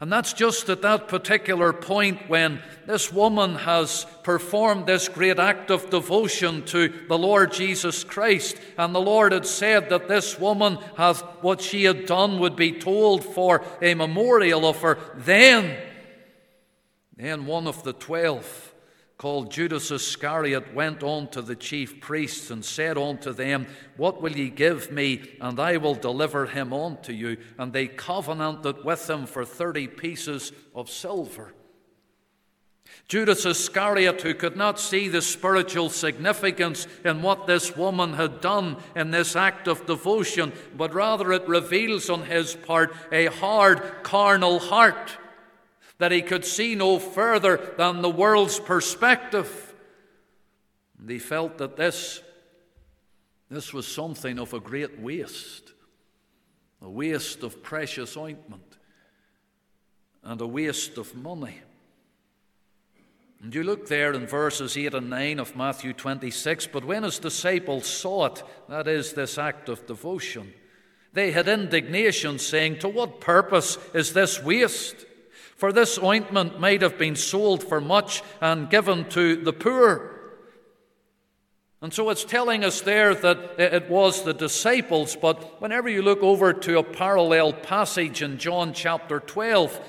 And 0.00 0.12
that's 0.12 0.32
just 0.32 0.68
at 0.68 0.82
that 0.82 1.08
particular 1.08 1.72
point 1.72 2.28
when 2.28 2.60
this 2.86 3.12
woman 3.12 3.54
has 3.54 4.06
performed 4.22 4.86
this 4.86 5.08
great 5.08 5.38
act 5.38 5.70
of 5.70 5.90
devotion 5.90 6.64
to 6.66 6.88
the 7.08 7.18
Lord 7.18 7.52
Jesus 7.52 8.04
Christ. 8.04 8.60
And 8.76 8.94
the 8.94 9.00
Lord 9.00 9.32
had 9.32 9.46
said 9.46 9.90
that 9.90 10.08
this 10.08 10.38
woman 10.38 10.78
hath 10.96 11.20
what 11.42 11.60
she 11.60 11.84
had 11.84 12.06
done 12.06 12.40
would 12.40 12.56
be 12.56 12.72
told 12.72 13.24
for 13.24 13.64
a 13.80 13.94
memorial 13.94 14.66
of 14.66 14.80
her. 14.80 14.98
Then, 15.16 15.76
then 17.16 17.46
one 17.46 17.66
of 17.66 17.82
the 17.82 17.92
twelve 17.92 18.63
called 19.24 19.50
Judas 19.50 19.90
Iscariot 19.90 20.74
went 20.74 21.02
on 21.02 21.28
to 21.28 21.40
the 21.40 21.56
chief 21.56 21.98
priests 21.98 22.50
and 22.50 22.62
said 22.62 22.98
unto 22.98 23.32
them, 23.32 23.66
What 23.96 24.20
will 24.20 24.32
ye 24.36 24.50
give 24.50 24.92
me, 24.92 25.38
and 25.40 25.58
I 25.58 25.78
will 25.78 25.94
deliver 25.94 26.44
him 26.44 26.74
unto 26.74 27.14
you? 27.14 27.38
And 27.56 27.72
they 27.72 27.86
covenanted 27.86 28.84
with 28.84 29.08
him 29.08 29.24
for 29.24 29.46
thirty 29.46 29.88
pieces 29.88 30.52
of 30.74 30.90
silver. 30.90 31.54
Judas 33.08 33.46
Iscariot, 33.46 34.20
who 34.20 34.34
could 34.34 34.58
not 34.58 34.78
see 34.78 35.08
the 35.08 35.22
spiritual 35.22 35.88
significance 35.88 36.86
in 37.02 37.22
what 37.22 37.46
this 37.46 37.74
woman 37.74 38.12
had 38.12 38.42
done 38.42 38.76
in 38.94 39.10
this 39.10 39.34
act 39.34 39.68
of 39.68 39.86
devotion, 39.86 40.52
but 40.76 40.92
rather 40.92 41.32
it 41.32 41.48
reveals 41.48 42.10
on 42.10 42.24
his 42.24 42.54
part 42.56 42.94
a 43.10 43.28
hard 43.28 43.80
carnal 44.02 44.58
heart 44.58 45.16
that 45.98 46.12
he 46.12 46.22
could 46.22 46.44
see 46.44 46.74
no 46.74 46.98
further 46.98 47.74
than 47.78 48.02
the 48.02 48.10
world's 48.10 48.58
perspective. 48.58 49.74
And 50.98 51.08
he 51.08 51.18
felt 51.18 51.58
that 51.58 51.76
this, 51.76 52.20
this 53.50 53.72
was 53.72 53.86
something 53.86 54.38
of 54.38 54.54
a 54.54 54.60
great 54.60 55.00
waste 55.00 55.64
a 56.84 56.90
waste 56.90 57.42
of 57.42 57.62
precious 57.62 58.14
ointment 58.14 58.76
and 60.22 60.38
a 60.40 60.46
waste 60.46 60.98
of 60.98 61.14
money. 61.14 61.60
And 63.42 63.54
you 63.54 63.62
look 63.62 63.88
there 63.88 64.12
in 64.12 64.26
verses 64.26 64.76
8 64.76 64.94
and 64.94 65.10
9 65.10 65.38
of 65.38 65.56
Matthew 65.56 65.94
26. 65.94 66.66
But 66.68 66.84
when 66.84 67.02
his 67.02 67.18
disciples 67.18 67.86
saw 67.86 68.26
it, 68.26 68.42
that 68.68 68.86
is, 68.86 69.12
this 69.12 69.38
act 69.38 69.68
of 69.68 69.86
devotion, 69.86 70.52
they 71.12 71.30
had 71.30 71.48
indignation, 71.48 72.38
saying, 72.38 72.80
To 72.80 72.88
what 72.88 73.20
purpose 73.20 73.78
is 73.94 74.12
this 74.12 74.42
waste? 74.42 75.06
For 75.56 75.72
this 75.72 75.98
ointment 75.98 76.58
might 76.58 76.82
have 76.82 76.98
been 76.98 77.16
sold 77.16 77.62
for 77.62 77.80
much 77.80 78.22
and 78.40 78.68
given 78.68 79.08
to 79.10 79.36
the 79.36 79.52
poor. 79.52 80.10
And 81.80 81.92
so 81.92 82.08
it's 82.08 82.24
telling 82.24 82.64
us 82.64 82.80
there 82.80 83.14
that 83.14 83.60
it 83.60 83.90
was 83.90 84.24
the 84.24 84.32
disciples, 84.32 85.16
but 85.16 85.60
whenever 85.60 85.88
you 85.88 86.00
look 86.00 86.22
over 86.22 86.54
to 86.54 86.78
a 86.78 86.82
parallel 86.82 87.52
passage 87.52 88.22
in 88.22 88.38
John 88.38 88.72
chapter 88.72 89.20
12, 89.20 89.80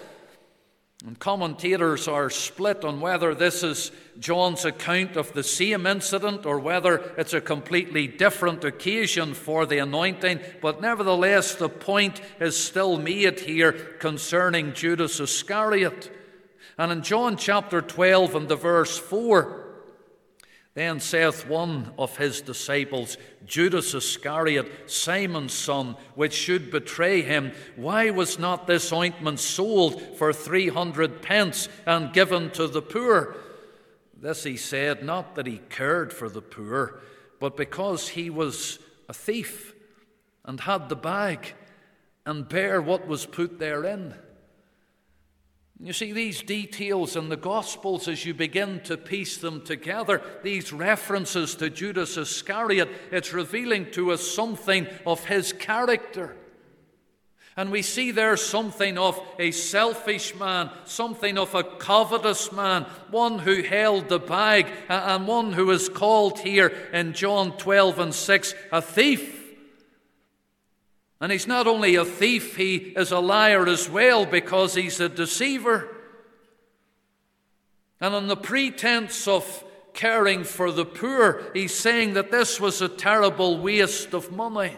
and 1.06 1.20
commentators 1.20 2.08
are 2.08 2.32
split 2.32 2.84
on 2.84 3.00
whether 3.00 3.36
this 3.36 3.62
is 3.62 3.92
John's 4.20 4.66
account 4.66 5.16
of 5.18 5.32
the 5.34 5.44
same 5.44 5.86
incident 5.86 6.48
or 6.48 6.58
whether 6.58 7.14
it's 7.16 7.34
a 7.34 7.42
completely 7.42 8.08
different 8.08 8.64
occasion 8.64 9.36
for 9.36 9.68
the 9.68 9.78
anointing. 9.78 10.40
But 10.64 10.82
nevertheless, 10.82 11.54
the 11.54 11.70
point 11.70 12.22
is 12.40 12.58
still 12.58 12.98
made 12.98 13.42
here 13.42 13.74
concerning 13.74 14.74
Judas 14.74 15.20
Iscariot. 15.20 16.12
And 16.76 16.92
in 16.92 17.04
John 17.04 17.38
chapter 17.38 17.84
12 17.84 18.34
and 18.34 18.48
the 18.48 18.56
verse 18.56 18.98
4, 18.98 19.65
then 20.76 21.00
saith 21.00 21.48
one 21.48 21.94
of 21.98 22.18
his 22.18 22.42
disciples, 22.42 23.18
Judas 23.46 23.94
Iscariot, 23.94 24.92
Simon's 24.92 25.54
son, 25.54 25.96
which 26.16 26.34
should 26.34 26.70
betray 26.70 27.22
him, 27.22 27.54
Why 27.78 28.10
was 28.10 28.38
not 28.38 28.68
this 28.68 28.92
ointment 28.92 29.40
sold 29.40 30.02
for 30.18 30.34
three 30.34 30.68
hundred 30.68 31.22
pence 31.22 31.70
and 31.86 32.12
given 32.12 32.52
to 32.52 32.68
the 32.68 32.82
poor? 32.82 33.38
This 34.22 34.44
he 34.44 34.58
said, 34.58 35.04
not 35.04 35.36
that 35.36 35.48
he 35.48 35.62
cared 35.70 36.12
for 36.12 36.28
the 36.28 36.42
poor, 36.42 37.00
but 37.40 37.56
because 37.56 38.10
he 38.10 38.30
was 38.30 38.80
a 39.08 39.14
thief 39.14 39.74
and 40.44 40.60
had 40.60 40.90
the 40.90 40.96
bag 40.96 41.54
and 42.26 42.50
bare 42.50 42.82
what 42.82 43.08
was 43.08 43.26
put 43.26 43.60
therein. 43.60 44.16
You 45.80 45.92
see, 45.92 46.14
these 46.14 46.42
details 46.42 47.18
in 47.18 47.28
the 47.28 47.36
Gospels, 47.36 48.08
as 48.08 48.26
you 48.26 48.34
begin 48.34 48.80
to 48.86 48.96
piece 48.96 49.38
them 49.38 49.62
together, 49.62 50.22
these 50.42 50.72
references 50.72 51.54
to 51.56 51.70
Judas 51.70 52.16
Iscariot, 52.16 52.90
it's 53.12 53.34
revealing 53.34 53.92
to 53.92 54.12
us 54.12 54.26
something 54.26 54.88
of 55.06 55.26
his 55.26 55.52
character. 55.52 56.38
And 57.58 57.72
we 57.72 57.82
see 57.82 58.12
there 58.12 58.36
something 58.38 58.98
of 58.98 59.20
a 59.38 59.52
selfish 59.52 60.36
man, 60.36 60.70
something 60.86 61.38
of 61.38 61.54
a 61.56 61.64
covetous 61.64 62.52
man, 62.52 62.84
one 63.12 63.40
who 63.40 63.62
held 63.62 64.08
the 64.08 64.20
bag, 64.20 64.68
and 64.90 65.28
one 65.28 65.54
who 65.54 65.72
is 65.72 65.88
called 65.88 66.40
here 66.40 66.68
in 66.94 67.14
John 67.14 67.58
12 67.58 68.00
and 68.00 68.14
6 68.14 68.56
a 68.72 68.82
thief. 68.82 69.35
And 71.22 71.32
he's 71.32 71.48
not 71.48 71.68
only 71.68 71.96
a 71.96 72.06
thief, 72.06 72.58
he 72.58 72.76
is 72.76 73.12
a 73.12 73.20
liar 73.20 73.68
as 73.68 73.90
well 73.90 74.26
because 74.26 74.76
he's 74.76 75.00
a 75.00 75.10
deceiver. 75.10 75.90
And 78.02 78.14
on 78.14 78.28
the 78.28 78.36
pretense 78.36 79.28
of 79.28 79.64
caring 79.94 80.44
for 80.44 80.72
the 80.72 80.86
poor, 80.86 81.42
he's 81.54 81.74
saying 81.74 82.14
that 82.14 82.32
this 82.32 82.60
was 82.60 82.82
a 82.82 82.90
terrible 82.90 83.58
waste 83.60 84.14
of 84.14 84.32
money. 84.32 84.76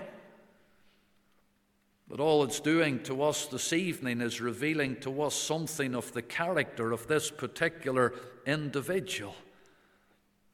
But 2.08 2.20
all 2.20 2.44
it's 2.44 2.62
doing 2.62 3.04
to 3.04 3.24
us 3.24 3.48
this 3.48 3.74
evening 3.74 4.22
is 4.22 4.40
revealing 4.40 4.96
to 5.02 5.24
us 5.24 5.36
something 5.36 5.94
of 5.94 6.14
the 6.14 6.22
character 6.22 6.94
of 6.94 7.08
this 7.08 7.30
particular 7.30 8.14
individual. 8.46 9.36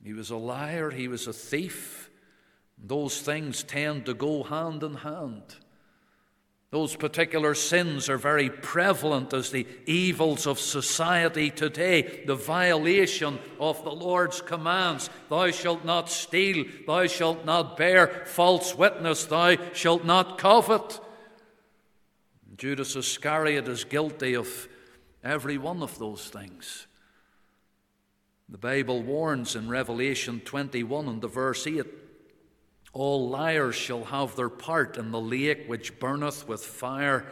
He 0.03 0.13
was 0.13 0.31
a 0.31 0.37
liar, 0.37 0.89
he 0.89 1.07
was 1.07 1.27
a 1.27 1.33
thief. 1.33 2.09
Those 2.77 3.21
things 3.21 3.63
tend 3.63 4.07
to 4.07 4.13
go 4.13 4.43
hand 4.43 4.81
in 4.83 4.95
hand. 4.95 5.55
Those 6.73 6.95
particular 6.95 7.53
sins 7.53 8.09
are 8.09 8.17
very 8.17 8.49
prevalent 8.49 9.31
as 9.31 9.51
the 9.51 9.67
evils 9.85 10.47
of 10.47 10.57
society 10.57 11.51
today. 11.51 12.23
The 12.25 12.33
violation 12.33 13.37
of 13.59 13.83
the 13.83 13.91
Lord's 13.91 14.41
commands 14.41 15.07
Thou 15.29 15.51
shalt 15.51 15.85
not 15.85 16.09
steal, 16.09 16.65
thou 16.87 17.05
shalt 17.05 17.45
not 17.45 17.77
bear 17.77 18.23
false 18.25 18.75
witness, 18.75 19.25
thou 19.25 19.55
shalt 19.73 20.03
not 20.03 20.39
covet. 20.39 20.99
Judas 22.57 22.95
Iscariot 22.95 23.67
is 23.67 23.83
guilty 23.83 24.33
of 24.33 24.67
every 25.23 25.59
one 25.59 25.83
of 25.83 25.99
those 25.99 26.27
things. 26.27 26.87
The 28.49 28.57
Bible 28.57 29.03
warns 29.03 29.55
in 29.55 29.69
Revelation 29.69 30.41
21 30.43 31.07
and 31.07 31.21
the 31.21 31.27
verse 31.27 31.67
8 31.67 32.02
all 32.93 33.27
liars 33.27 33.75
shall 33.75 34.05
have 34.05 34.35
their 34.35 34.49
part 34.49 34.97
in 34.97 35.11
the 35.11 35.19
lake 35.19 35.63
which 35.67 35.99
burneth 35.99 36.47
with 36.47 36.63
fire 36.63 37.25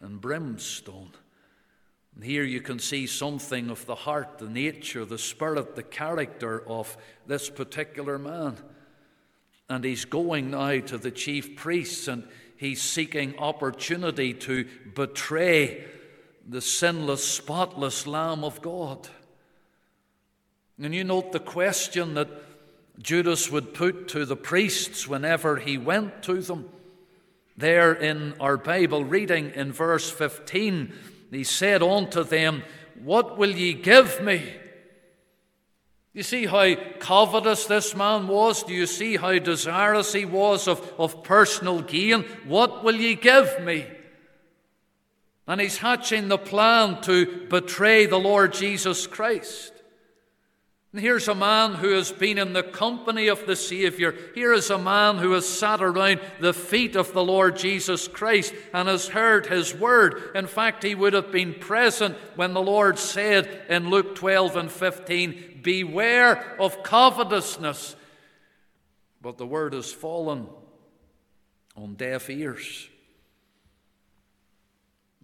and 0.00 0.20
brimstone. 0.20 1.10
And 2.14 2.24
here 2.24 2.44
you 2.44 2.60
can 2.60 2.78
see 2.78 3.06
something 3.06 3.70
of 3.70 3.86
the 3.86 3.94
heart, 3.94 4.38
the 4.38 4.48
nature, 4.48 5.04
the 5.04 5.18
spirit, 5.18 5.74
the 5.74 5.82
character 5.82 6.66
of 6.68 6.96
this 7.26 7.50
particular 7.50 8.18
man. 8.18 8.56
And 9.68 9.84
he's 9.84 10.04
going 10.04 10.50
now 10.50 10.80
to 10.80 10.98
the 10.98 11.10
chief 11.10 11.56
priests 11.56 12.08
and 12.08 12.26
he's 12.56 12.82
seeking 12.82 13.38
opportunity 13.38 14.34
to 14.34 14.66
betray 14.94 15.84
the 16.46 16.60
sinless, 16.60 17.24
spotless 17.24 18.06
Lamb 18.06 18.44
of 18.44 18.62
God. 18.62 19.08
And 20.82 20.94
you 20.94 21.04
note 21.04 21.32
the 21.32 21.40
question 21.40 22.14
that 22.14 22.28
Judas 23.00 23.50
would 23.50 23.72
put 23.72 24.08
to 24.08 24.24
the 24.24 24.36
priests 24.36 25.08
whenever 25.08 25.56
he 25.56 25.78
went 25.78 26.22
to 26.24 26.40
them. 26.40 26.68
There 27.56 27.92
in 27.92 28.34
our 28.40 28.56
Bible 28.56 29.04
reading 29.04 29.52
in 29.54 29.72
verse 29.72 30.10
15, 30.10 30.92
he 31.30 31.44
said 31.44 31.82
unto 31.82 32.22
them, 32.22 32.62
What 33.02 33.38
will 33.38 33.50
ye 33.50 33.72
give 33.72 34.22
me? 34.22 34.42
You 36.12 36.22
see 36.24 36.46
how 36.46 36.74
covetous 36.98 37.66
this 37.66 37.94
man 37.94 38.26
was? 38.26 38.64
Do 38.64 38.74
you 38.74 38.86
see 38.86 39.16
how 39.16 39.38
desirous 39.38 40.12
he 40.12 40.24
was 40.24 40.66
of, 40.66 40.80
of 40.98 41.22
personal 41.22 41.82
gain? 41.82 42.24
What 42.46 42.82
will 42.82 42.96
ye 42.96 43.14
give 43.14 43.62
me? 43.62 43.86
And 45.46 45.60
he's 45.60 45.78
hatching 45.78 46.28
the 46.28 46.38
plan 46.38 47.00
to 47.02 47.46
betray 47.48 48.06
the 48.06 48.18
Lord 48.18 48.52
Jesus 48.52 49.06
Christ. 49.06 49.72
And 50.92 51.00
here's 51.00 51.28
a 51.28 51.36
man 51.36 51.74
who 51.74 51.90
has 51.90 52.10
been 52.10 52.36
in 52.36 52.52
the 52.52 52.64
company 52.64 53.28
of 53.28 53.46
the 53.46 53.54
Savior. 53.54 54.12
Here 54.34 54.52
is 54.52 54.70
a 54.70 54.78
man 54.78 55.18
who 55.18 55.32
has 55.32 55.48
sat 55.48 55.80
around 55.80 56.20
the 56.40 56.52
feet 56.52 56.96
of 56.96 57.12
the 57.12 57.22
Lord 57.22 57.56
Jesus 57.56 58.08
Christ 58.08 58.52
and 58.74 58.88
has 58.88 59.06
heard 59.06 59.46
his 59.46 59.72
word. 59.72 60.32
In 60.34 60.48
fact, 60.48 60.82
he 60.82 60.96
would 60.96 61.12
have 61.12 61.30
been 61.30 61.54
present 61.54 62.16
when 62.34 62.54
the 62.54 62.62
Lord 62.62 62.98
said 62.98 63.66
in 63.68 63.88
Luke 63.88 64.16
12 64.16 64.56
and 64.56 64.70
15, 64.70 65.60
Beware 65.62 66.56
of 66.60 66.82
covetousness. 66.82 67.94
But 69.22 69.38
the 69.38 69.46
word 69.46 69.74
has 69.74 69.92
fallen 69.92 70.48
on 71.76 71.94
deaf 71.94 72.28
ears. 72.28 72.88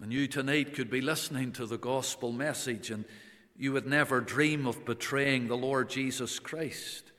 And 0.01 0.13
you 0.13 0.29
tonight 0.29 0.75
could 0.75 0.91
be 0.91 1.01
listening 1.01 1.51
to 1.53 1.67
the 1.67 1.79
gospel 1.79 2.31
message 2.31 2.91
and 2.91 3.05
you 3.59 3.73
would 3.73 3.87
never 3.87 4.21
dream 4.21 4.67
of 4.67 4.85
betraying 4.85 5.49
the 5.49 5.57
Lord 5.57 5.89
Jesus 5.89 6.39
Christ. 6.39 7.13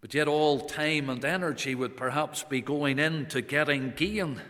But 0.00 0.14
yet, 0.14 0.26
all 0.26 0.60
time 0.60 1.08
and 1.10 1.24
energy 1.24 1.74
would 1.74 1.96
perhaps 1.96 2.42
be 2.42 2.60
going 2.60 2.98
into 2.98 3.40
getting 3.40 3.92
gain. 3.94 4.40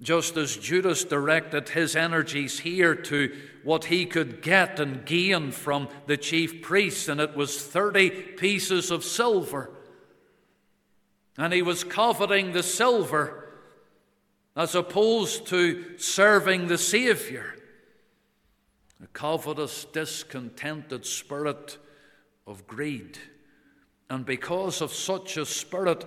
Just 0.00 0.36
as 0.36 0.56
Judas 0.56 1.04
directed 1.04 1.70
his 1.70 1.96
energies 1.96 2.60
here 2.60 2.94
to 2.94 3.36
what 3.64 3.86
he 3.86 4.04
could 4.04 4.42
get 4.42 4.78
and 4.78 5.04
gain 5.04 5.52
from 5.52 5.88
the 6.06 6.16
chief 6.16 6.62
priests, 6.62 7.08
and 7.08 7.20
it 7.20 7.36
was 7.36 7.62
30 7.62 8.10
pieces 8.10 8.90
of 8.90 9.04
silver. 9.04 9.70
And 11.38 11.52
he 11.52 11.62
was 11.62 11.82
coveting 11.82 12.52
the 12.52 12.62
silver 12.62 13.48
as 14.54 14.74
opposed 14.74 15.46
to 15.46 15.98
serving 15.98 16.66
the 16.66 16.78
Savior 16.78 17.56
a 19.02 19.06
covetous, 19.08 19.84
discontented 19.86 21.04
spirit 21.04 21.78
of 22.46 22.66
greed. 22.66 23.18
And 24.08 24.24
because 24.24 24.80
of 24.80 24.92
such 24.92 25.36
a 25.36 25.44
spirit, 25.44 26.04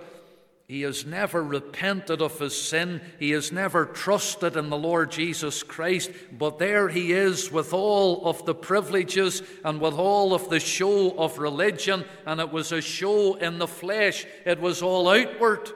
He 0.68 0.82
has 0.82 1.06
never 1.06 1.44
repented 1.44 2.20
of 2.20 2.40
his 2.40 2.60
sin. 2.60 3.00
He 3.20 3.30
has 3.30 3.52
never 3.52 3.86
trusted 3.86 4.56
in 4.56 4.68
the 4.68 4.76
Lord 4.76 5.12
Jesus 5.12 5.62
Christ. 5.62 6.10
But 6.36 6.58
there 6.58 6.88
he 6.88 7.12
is 7.12 7.52
with 7.52 7.72
all 7.72 8.26
of 8.26 8.44
the 8.44 8.54
privileges 8.54 9.42
and 9.64 9.80
with 9.80 9.94
all 9.94 10.34
of 10.34 10.50
the 10.50 10.58
show 10.58 11.16
of 11.16 11.38
religion. 11.38 12.04
And 12.26 12.40
it 12.40 12.50
was 12.50 12.72
a 12.72 12.80
show 12.80 13.36
in 13.36 13.58
the 13.58 13.68
flesh, 13.68 14.26
it 14.44 14.60
was 14.60 14.82
all 14.82 15.08
outward. 15.08 15.70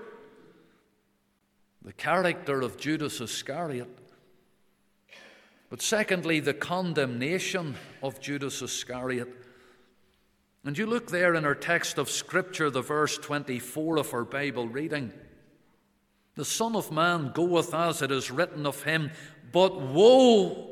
The 1.83 1.92
character 1.92 2.61
of 2.61 2.76
Judas 2.76 3.20
Iscariot. 3.20 3.99
But 5.70 5.80
secondly, 5.80 6.40
the 6.40 6.52
condemnation 6.52 7.76
of 8.02 8.20
Judas 8.20 8.61
Iscariot. 8.61 9.28
And 10.64 10.76
you 10.76 10.85
look 10.85 11.11
there 11.11 11.35
in 11.35 11.44
our 11.44 11.54
text 11.54 11.96
of 11.96 12.11
Scripture, 12.11 12.68
the 12.68 12.83
verse 12.83 13.16
24 13.16 13.98
of 13.98 14.12
our 14.12 14.24
Bible 14.24 14.68
reading. 14.68 15.12
The 16.35 16.44
Son 16.44 16.74
of 16.74 16.92
Man 16.92 17.30
goeth 17.33 17.72
as 17.72 18.02
it 18.02 18.11
is 18.11 18.30
written 18.30 18.66
of 18.66 18.83
him, 18.83 19.11
but 19.52 19.80
woe, 19.80 20.69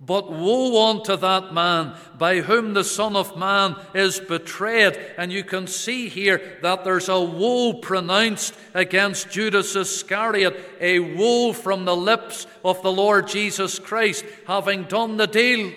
but 0.00 0.30
woe 0.30 0.90
unto 0.90 1.16
that 1.16 1.54
man 1.54 1.96
by 2.18 2.40
whom 2.40 2.74
the 2.74 2.84
Son 2.84 3.16
of 3.16 3.36
Man 3.36 3.76
is 3.94 4.20
betrayed. 4.20 4.98
And 5.16 5.32
you 5.32 5.42
can 5.42 5.66
see 5.66 6.08
here 6.08 6.58
that 6.62 6.84
there's 6.84 7.08
a 7.08 7.20
woe 7.20 7.74
pronounced 7.74 8.54
against 8.74 9.30
Judas 9.30 9.74
Iscariot, 9.74 10.56
a 10.80 11.00
woe 11.00 11.52
from 11.52 11.84
the 11.84 11.96
lips 11.96 12.46
of 12.64 12.82
the 12.82 12.92
Lord 12.92 13.26
Jesus 13.26 13.78
Christ, 13.78 14.24
having 14.46 14.84
done 14.84 15.16
the 15.16 15.26
deal 15.26 15.72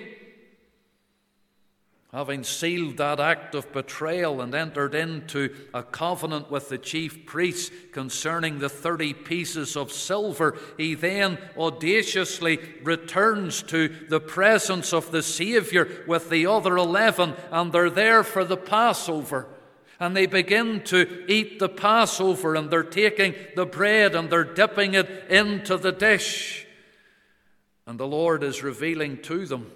having 2.11 2.43
sealed 2.43 2.97
that 2.97 3.19
act 3.19 3.53
of 3.53 3.71
betrayal 3.71 4.41
and 4.41 4.55
entered 4.55 4.95
into 4.95 5.55
a 5.75 5.83
covenant 5.83 6.49
with 6.49 6.67
the 6.69 6.77
chief 6.77 7.23
priests 7.27 7.71
concerning 7.91 8.57
the 8.57 8.69
30 8.69 9.13
pieces 9.13 9.77
of 9.77 9.91
silver, 9.91 10.57
he 10.75 10.95
then 10.95 11.37
audaciously 11.55 12.57
returns 12.83 13.61
to 13.61 13.87
the 14.09 14.19
presence 14.19 14.91
of 14.91 15.11
the 15.11 15.21
Saviour 15.21 15.87
with 16.07 16.31
the 16.31 16.47
other 16.47 16.77
11, 16.77 17.35
and 17.51 17.71
they're 17.71 17.91
there 17.91 18.23
for 18.23 18.43
the 18.43 18.57
Passover. 18.57 19.47
And 19.99 20.15
they 20.15 20.25
begin 20.25 20.81
to 20.85 21.25
eat 21.27 21.59
the 21.59 21.69
Passover, 21.69 22.55
and 22.55 22.71
they're 22.71 22.83
taking 22.83 23.35
the 23.55 23.67
bread 23.67 24.15
and 24.15 24.31
they're 24.31 24.43
dipping 24.43 24.95
it 24.95 25.27
into 25.29 25.77
the 25.77 25.91
dish. 25.91 26.65
And 27.85 27.99
the 27.99 28.07
Lord 28.07 28.41
is 28.41 28.63
revealing 28.63 29.21
to 29.23 29.45
them 29.45 29.71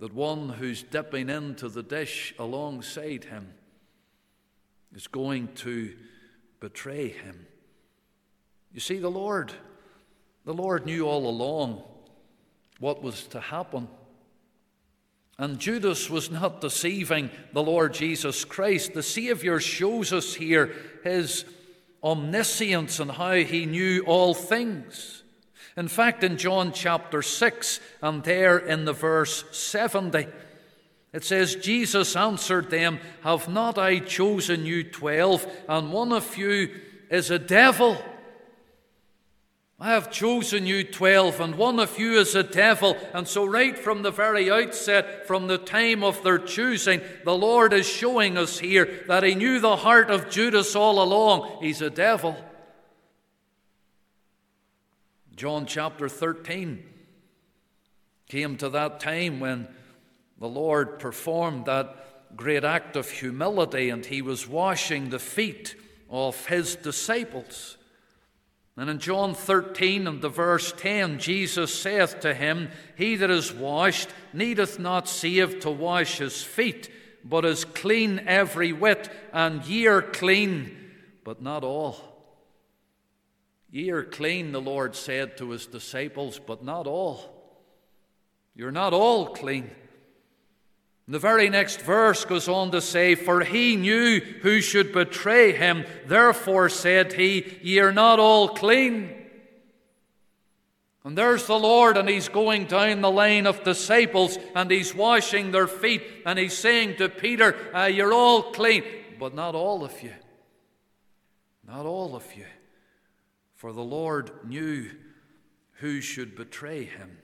that 0.00 0.14
one 0.14 0.48
who's 0.48 0.82
dipping 0.82 1.28
into 1.28 1.68
the 1.68 1.82
dish 1.82 2.34
alongside 2.38 3.24
him 3.24 3.52
is 4.94 5.06
going 5.06 5.48
to 5.54 5.94
betray 6.58 7.08
him. 7.08 7.46
You 8.72 8.80
see, 8.80 8.98
the 8.98 9.10
Lord, 9.10 9.52
the 10.46 10.54
Lord 10.54 10.86
knew 10.86 11.06
all 11.06 11.28
along 11.28 11.82
what 12.78 13.02
was 13.02 13.26
to 13.28 13.40
happen. 13.40 13.88
And 15.38 15.58
Judas 15.58 16.08
was 16.08 16.30
not 16.30 16.62
deceiving 16.62 17.30
the 17.52 17.62
Lord 17.62 17.92
Jesus 17.92 18.44
Christ. 18.44 18.94
The 18.94 19.02
Savior 19.02 19.60
shows 19.60 20.14
us 20.14 20.34
here 20.34 20.74
his 21.04 21.44
omniscience 22.02 23.00
and 23.00 23.10
how 23.10 23.34
he 23.34 23.66
knew 23.66 24.02
all 24.06 24.32
things. 24.32 25.24
In 25.76 25.88
fact, 25.88 26.24
in 26.24 26.36
John 26.36 26.72
chapter 26.72 27.22
6, 27.22 27.80
and 28.02 28.22
there 28.24 28.58
in 28.58 28.84
the 28.84 28.92
verse 28.92 29.44
70, 29.52 30.26
it 31.12 31.24
says, 31.24 31.56
Jesus 31.56 32.14
answered 32.14 32.70
them, 32.70 33.00
Have 33.22 33.48
not 33.48 33.78
I 33.78 33.98
chosen 33.98 34.64
you 34.64 34.84
twelve, 34.84 35.46
and 35.68 35.92
one 35.92 36.12
of 36.12 36.36
you 36.36 36.70
is 37.10 37.30
a 37.30 37.38
devil? 37.38 37.98
I 39.80 39.88
have 39.90 40.12
chosen 40.12 40.66
you 40.66 40.84
twelve, 40.84 41.40
and 41.40 41.56
one 41.56 41.80
of 41.80 41.98
you 41.98 42.18
is 42.18 42.34
a 42.34 42.44
devil. 42.44 42.96
And 43.12 43.26
so, 43.26 43.44
right 43.44 43.76
from 43.76 44.02
the 44.02 44.12
very 44.12 44.50
outset, 44.50 45.26
from 45.26 45.48
the 45.48 45.58
time 45.58 46.04
of 46.04 46.22
their 46.22 46.38
choosing, 46.38 47.00
the 47.24 47.36
Lord 47.36 47.72
is 47.72 47.88
showing 47.88 48.36
us 48.36 48.58
here 48.58 49.02
that 49.08 49.24
He 49.24 49.34
knew 49.34 49.58
the 49.58 49.76
heart 49.76 50.10
of 50.10 50.30
Judas 50.30 50.76
all 50.76 51.02
along. 51.02 51.62
He's 51.62 51.80
a 51.82 51.90
devil. 51.90 52.36
John 55.40 55.64
chapter 55.64 56.06
13 56.06 56.84
came 58.28 58.58
to 58.58 58.68
that 58.68 59.00
time 59.00 59.40
when 59.40 59.68
the 60.38 60.46
Lord 60.46 60.98
performed 60.98 61.64
that 61.64 62.36
great 62.36 62.62
act 62.62 62.94
of 62.94 63.10
humility 63.10 63.88
and 63.88 64.04
he 64.04 64.20
was 64.20 64.46
washing 64.46 65.08
the 65.08 65.18
feet 65.18 65.76
of 66.10 66.44
his 66.48 66.76
disciples. 66.76 67.78
And 68.76 68.90
in 68.90 68.98
John 68.98 69.32
13 69.32 70.06
and 70.06 70.20
the 70.20 70.28
verse 70.28 70.74
10, 70.76 71.18
Jesus 71.18 71.72
saith 71.72 72.20
to 72.20 72.34
him, 72.34 72.68
He 72.94 73.16
that 73.16 73.30
is 73.30 73.50
washed 73.50 74.10
needeth 74.34 74.78
not 74.78 75.08
save 75.08 75.60
to 75.60 75.70
wash 75.70 76.18
his 76.18 76.42
feet, 76.42 76.90
but 77.24 77.46
is 77.46 77.64
clean 77.64 78.18
every 78.26 78.74
whit, 78.74 79.08
and 79.32 79.64
ye 79.64 79.86
are 79.86 80.02
clean, 80.02 80.76
but 81.24 81.40
not 81.40 81.64
all. 81.64 82.09
Ye 83.70 83.90
are 83.90 84.02
clean, 84.02 84.52
the 84.52 84.60
Lord 84.60 84.96
said 84.96 85.36
to 85.38 85.50
his 85.50 85.66
disciples, 85.66 86.40
but 86.44 86.64
not 86.64 86.86
all. 86.86 87.40
You're 88.54 88.72
not 88.72 88.92
all 88.92 89.26
clean. 89.26 89.70
The 91.06 91.18
very 91.18 91.48
next 91.48 91.80
verse 91.80 92.24
goes 92.24 92.48
on 92.48 92.70
to 92.72 92.80
say, 92.80 93.14
For 93.14 93.40
he 93.40 93.76
knew 93.76 94.20
who 94.20 94.60
should 94.60 94.92
betray 94.92 95.52
him, 95.52 95.84
therefore 96.06 96.68
said 96.68 97.12
he, 97.12 97.58
Ye 97.62 97.80
are 97.80 97.92
not 97.92 98.18
all 98.18 98.48
clean. 98.48 99.20
And 101.02 101.16
there's 101.16 101.46
the 101.46 101.58
Lord, 101.58 101.96
and 101.96 102.08
He's 102.08 102.28
going 102.28 102.66
down 102.66 103.00
the 103.00 103.10
line 103.10 103.46
of 103.46 103.64
disciples, 103.64 104.38
and 104.54 104.70
He's 104.70 104.94
washing 104.94 105.50
their 105.50 105.66
feet, 105.66 106.02
and 106.26 106.38
He's 106.38 106.56
saying 106.56 106.96
to 106.96 107.08
Peter, 107.08 107.56
uh, 107.74 107.86
You're 107.86 108.12
all 108.12 108.52
clean, 108.52 108.84
but 109.18 109.34
not 109.34 109.54
all 109.54 109.82
of 109.82 110.02
you. 110.02 110.12
Not 111.66 111.86
all 111.86 112.14
of 112.14 112.24
you. 112.36 112.44
For 113.60 113.74
the 113.74 113.84
Lord 113.84 114.30
knew 114.42 114.90
who 115.80 116.00
should 116.00 116.34
betray 116.34 116.84
him. 116.84 117.18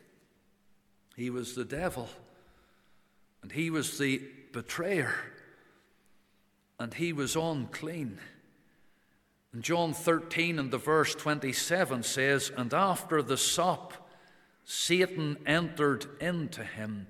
He 1.16 1.30
was 1.30 1.54
the 1.54 1.64
devil, 1.64 2.10
and 3.40 3.50
he 3.50 3.70
was 3.70 3.96
the 3.96 4.20
betrayer, 4.52 5.14
and 6.78 6.92
he 6.92 7.14
was 7.14 7.36
unclean. 7.36 8.18
And 9.54 9.62
John 9.62 9.94
13 9.94 10.58
and 10.58 10.70
the 10.70 10.76
verse 10.76 11.14
27 11.14 12.02
says, 12.02 12.52
And 12.54 12.74
after 12.74 13.22
the 13.22 13.38
sop, 13.38 13.94
Satan 14.66 15.38
entered 15.46 16.04
into 16.20 16.64
him. 16.64 17.06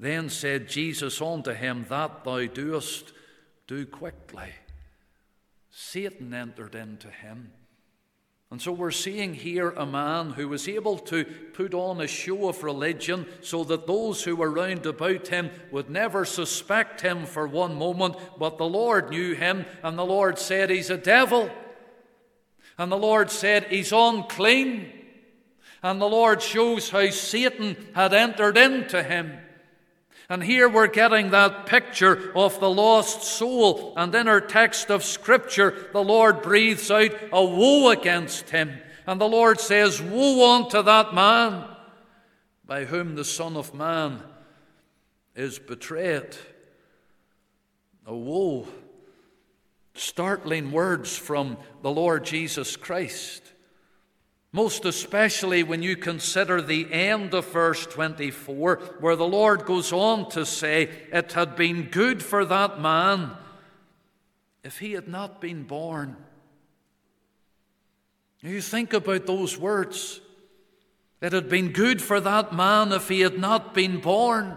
Then 0.00 0.28
said 0.28 0.66
Jesus 0.66 1.22
unto 1.22 1.52
him, 1.52 1.86
That 1.88 2.24
thou 2.24 2.46
doest, 2.46 3.12
do 3.68 3.86
quickly. 3.86 4.50
Satan 5.70 6.34
entered 6.34 6.74
into 6.74 7.08
him. 7.08 7.52
And 8.54 8.62
so 8.62 8.70
we're 8.70 8.92
seeing 8.92 9.34
here 9.34 9.70
a 9.70 9.84
man 9.84 10.30
who 10.30 10.46
was 10.46 10.68
able 10.68 10.96
to 10.98 11.24
put 11.24 11.74
on 11.74 12.00
a 12.00 12.06
show 12.06 12.48
of 12.48 12.62
religion 12.62 13.26
so 13.40 13.64
that 13.64 13.88
those 13.88 14.22
who 14.22 14.36
were 14.36 14.48
round 14.48 14.86
about 14.86 15.26
him 15.26 15.50
would 15.72 15.90
never 15.90 16.24
suspect 16.24 17.00
him 17.00 17.26
for 17.26 17.48
one 17.48 17.74
moment. 17.74 18.14
But 18.38 18.56
the 18.56 18.68
Lord 18.68 19.10
knew 19.10 19.34
him, 19.34 19.66
and 19.82 19.98
the 19.98 20.04
Lord 20.04 20.38
said, 20.38 20.70
He's 20.70 20.88
a 20.88 20.96
devil. 20.96 21.50
And 22.78 22.92
the 22.92 22.96
Lord 22.96 23.32
said, 23.32 23.64
He's 23.64 23.90
unclean. 23.90 24.88
And 25.82 26.00
the 26.00 26.06
Lord 26.06 26.40
shows 26.40 26.90
how 26.90 27.10
Satan 27.10 27.76
had 27.92 28.14
entered 28.14 28.56
into 28.56 29.02
him. 29.02 29.36
And 30.28 30.42
here 30.42 30.68
we're 30.68 30.86
getting 30.86 31.30
that 31.30 31.66
picture 31.66 32.32
of 32.34 32.58
the 32.58 32.70
lost 32.70 33.22
soul. 33.22 33.92
And 33.96 34.14
in 34.14 34.26
our 34.26 34.40
text 34.40 34.90
of 34.90 35.04
Scripture, 35.04 35.88
the 35.92 36.02
Lord 36.02 36.40
breathes 36.40 36.90
out 36.90 37.12
a 37.32 37.44
woe 37.44 37.90
against 37.90 38.50
him. 38.50 38.78
And 39.06 39.20
the 39.20 39.28
Lord 39.28 39.60
says, 39.60 40.00
Woe 40.00 40.56
unto 40.56 40.82
that 40.82 41.14
man 41.14 41.64
by 42.66 42.86
whom 42.86 43.14
the 43.14 43.24
Son 43.24 43.56
of 43.56 43.74
Man 43.74 44.22
is 45.34 45.58
betrayed. 45.58 46.36
A 48.06 48.14
woe. 48.14 48.66
Startling 49.94 50.72
words 50.72 51.16
from 51.16 51.56
the 51.82 51.90
Lord 51.90 52.24
Jesus 52.24 52.76
Christ. 52.76 53.53
Most 54.54 54.84
especially 54.84 55.64
when 55.64 55.82
you 55.82 55.96
consider 55.96 56.62
the 56.62 56.86
end 56.92 57.34
of 57.34 57.44
verse 57.50 57.86
24, 57.86 58.76
where 59.00 59.16
the 59.16 59.26
Lord 59.26 59.64
goes 59.64 59.92
on 59.92 60.30
to 60.30 60.46
say, 60.46 60.90
It 61.12 61.32
had 61.32 61.56
been 61.56 61.88
good 61.90 62.22
for 62.22 62.44
that 62.44 62.80
man 62.80 63.32
if 64.62 64.78
he 64.78 64.92
had 64.92 65.08
not 65.08 65.40
been 65.40 65.64
born. 65.64 66.16
You 68.42 68.60
think 68.60 68.92
about 68.92 69.26
those 69.26 69.58
words. 69.58 70.20
It 71.20 71.32
had 71.32 71.48
been 71.48 71.72
good 71.72 72.00
for 72.00 72.20
that 72.20 72.54
man 72.54 72.92
if 72.92 73.08
he 73.08 73.22
had 73.22 73.40
not 73.40 73.74
been 73.74 73.98
born. 73.98 74.56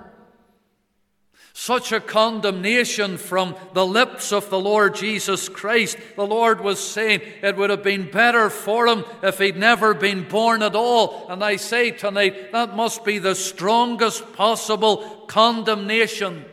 Such 1.60 1.92
a 1.92 2.00
condemnation 2.00 3.18
from 3.18 3.56
the 3.74 3.84
lips 3.84 4.32
of 4.32 4.52
the 4.52 4.60
Lord 4.60 4.94
Jesus 4.94 5.50
Christ. 5.50 5.98
The 6.16 6.26
Lord 6.26 6.62
was 6.62 6.80
saying 6.80 7.22
it 7.42 7.58
would 7.58 7.72
have 7.72 7.82
been 7.82 8.12
better 8.12 8.52
for 8.52 8.86
him 8.86 9.04
if 9.24 9.40
he'd 9.40 9.58
never 9.58 9.96
been 9.96 10.30
born 10.30 10.62
at 10.62 10.76
all. 10.76 11.26
And 11.28 11.44
I 11.44 11.56
say 11.56 11.90
tonight, 11.90 12.52
that 12.52 12.76
must 12.76 13.04
be 13.04 13.18
the 13.18 13.34
strongest 13.34 14.34
possible 14.34 15.26
condemnation. 15.26 16.46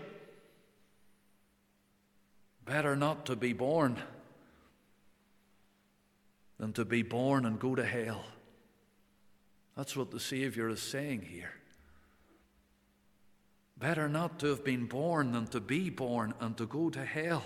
Better 2.64 2.97
not 2.97 3.27
to 3.27 3.37
be 3.37 3.53
born 3.53 3.99
than 6.59 6.73
to 6.73 6.87
be 6.87 7.03
born 7.03 7.45
and 7.45 7.61
go 7.61 7.75
to 7.75 7.85
hell. 7.85 8.25
That's 9.77 9.95
what 9.95 10.11
the 10.11 10.19
Savior 10.19 10.71
is 10.71 10.81
saying 10.81 11.27
here. 11.31 11.53
Better 13.85 14.09
not 14.09 14.38
to 14.38 14.47
have 14.47 14.64
been 14.64 14.87
born 14.87 15.33
than 15.33 15.47
to 15.49 15.61
be 15.61 15.90
born 15.90 16.33
and 16.40 16.57
to 16.57 16.64
go 16.64 16.88
to 16.88 17.05
hell. 17.05 17.42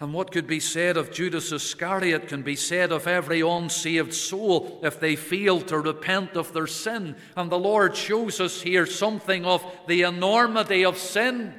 And 0.00 0.14
what 0.14 0.32
could 0.32 0.46
be 0.46 0.58
said 0.58 0.96
of 0.96 1.12
Judas 1.12 1.52
Iscariot 1.52 2.28
can 2.28 2.40
be 2.40 2.56
said 2.56 2.92
of 2.92 3.06
every 3.06 3.42
unsaved 3.42 4.14
soul 4.14 4.80
if 4.82 4.98
they 4.98 5.14
fail 5.14 5.60
to 5.60 5.78
repent 5.78 6.34
of 6.34 6.54
their 6.54 6.66
sin. 6.66 7.14
And 7.36 7.52
the 7.52 7.58
Lord 7.58 7.94
shows 7.94 8.40
us 8.40 8.62
here 8.62 8.86
something 8.86 9.44
of 9.44 9.62
the 9.86 10.00
enormity 10.00 10.82
of 10.82 10.96
sin. 10.96 11.52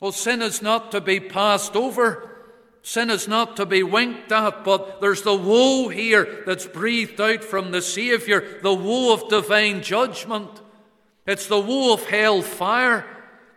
Well, 0.00 0.12
sin 0.12 0.42
is 0.42 0.60
not 0.60 0.92
to 0.92 1.00
be 1.00 1.18
passed 1.18 1.76
over. 1.76 2.42
Sin 2.82 3.08
is 3.08 3.26
not 3.26 3.56
to 3.56 3.64
be 3.64 3.82
winked 3.82 4.30
at, 4.30 4.64
but 4.64 5.00
there's 5.00 5.22
the 5.22 5.34
woe 5.34 5.88
here 5.88 6.42
that's 6.44 6.66
breathed 6.66 7.22
out 7.22 7.42
from 7.42 7.70
the 7.70 7.80
Saviour, 7.80 8.44
the 8.60 8.74
woe 8.74 9.14
of 9.14 9.30
divine 9.30 9.80
judgment. 9.82 10.59
It's 11.30 11.46
the 11.46 11.60
woe 11.60 11.92
of 11.92 12.06
hell 12.06 12.42
fire. 12.42 13.06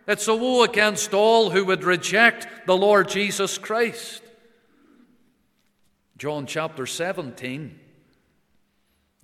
It's 0.06 0.28
a 0.28 0.36
woe 0.36 0.62
against 0.62 1.12
all 1.12 1.50
who 1.50 1.64
would 1.64 1.82
reject 1.82 2.46
the 2.66 2.76
Lord 2.76 3.08
Jesus 3.08 3.58
Christ. 3.58 4.22
John 6.16 6.46
chapter 6.46 6.86
17, 6.86 7.76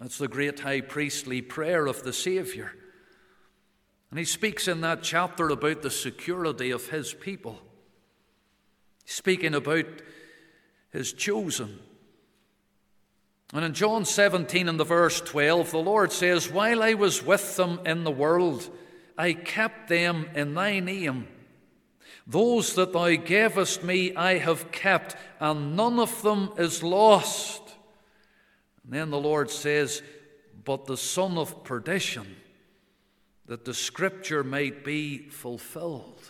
that's 0.00 0.18
the 0.18 0.26
great 0.26 0.58
high 0.58 0.80
priestly 0.80 1.40
prayer 1.40 1.86
of 1.86 2.02
the 2.02 2.12
Saviour. 2.12 2.72
And 4.10 4.18
he 4.18 4.24
speaks 4.24 4.66
in 4.66 4.80
that 4.80 5.04
chapter 5.04 5.48
about 5.50 5.82
the 5.82 5.90
security 5.90 6.72
of 6.72 6.88
his 6.88 7.14
people, 7.14 7.60
speaking 9.04 9.54
about 9.54 9.86
his 10.90 11.12
chosen. 11.12 11.78
And 13.52 13.64
in 13.64 13.74
John 13.74 14.04
17 14.04 14.68
and 14.68 14.78
the 14.78 14.84
verse 14.84 15.20
12, 15.20 15.72
the 15.72 15.78
Lord 15.78 16.12
says, 16.12 16.50
While 16.50 16.82
I 16.82 16.94
was 16.94 17.24
with 17.24 17.56
them 17.56 17.80
in 17.84 18.04
the 18.04 18.10
world, 18.10 18.68
I 19.18 19.32
kept 19.32 19.88
them 19.88 20.28
in 20.34 20.54
thy 20.54 20.78
name. 20.78 21.26
Those 22.26 22.74
that 22.74 22.92
thou 22.92 23.16
gavest 23.16 23.82
me 23.82 24.14
I 24.14 24.38
have 24.38 24.70
kept, 24.70 25.16
and 25.40 25.76
none 25.76 25.98
of 25.98 26.22
them 26.22 26.50
is 26.58 26.82
lost. 26.82 27.62
And 28.84 28.92
then 28.92 29.10
the 29.10 29.18
Lord 29.18 29.50
says, 29.50 30.00
But 30.64 30.86
the 30.86 30.96
son 30.96 31.36
of 31.36 31.64
perdition, 31.64 32.36
that 33.46 33.64
the 33.64 33.74
scripture 33.74 34.44
might 34.44 34.84
be 34.84 35.28
fulfilled. 35.28 36.22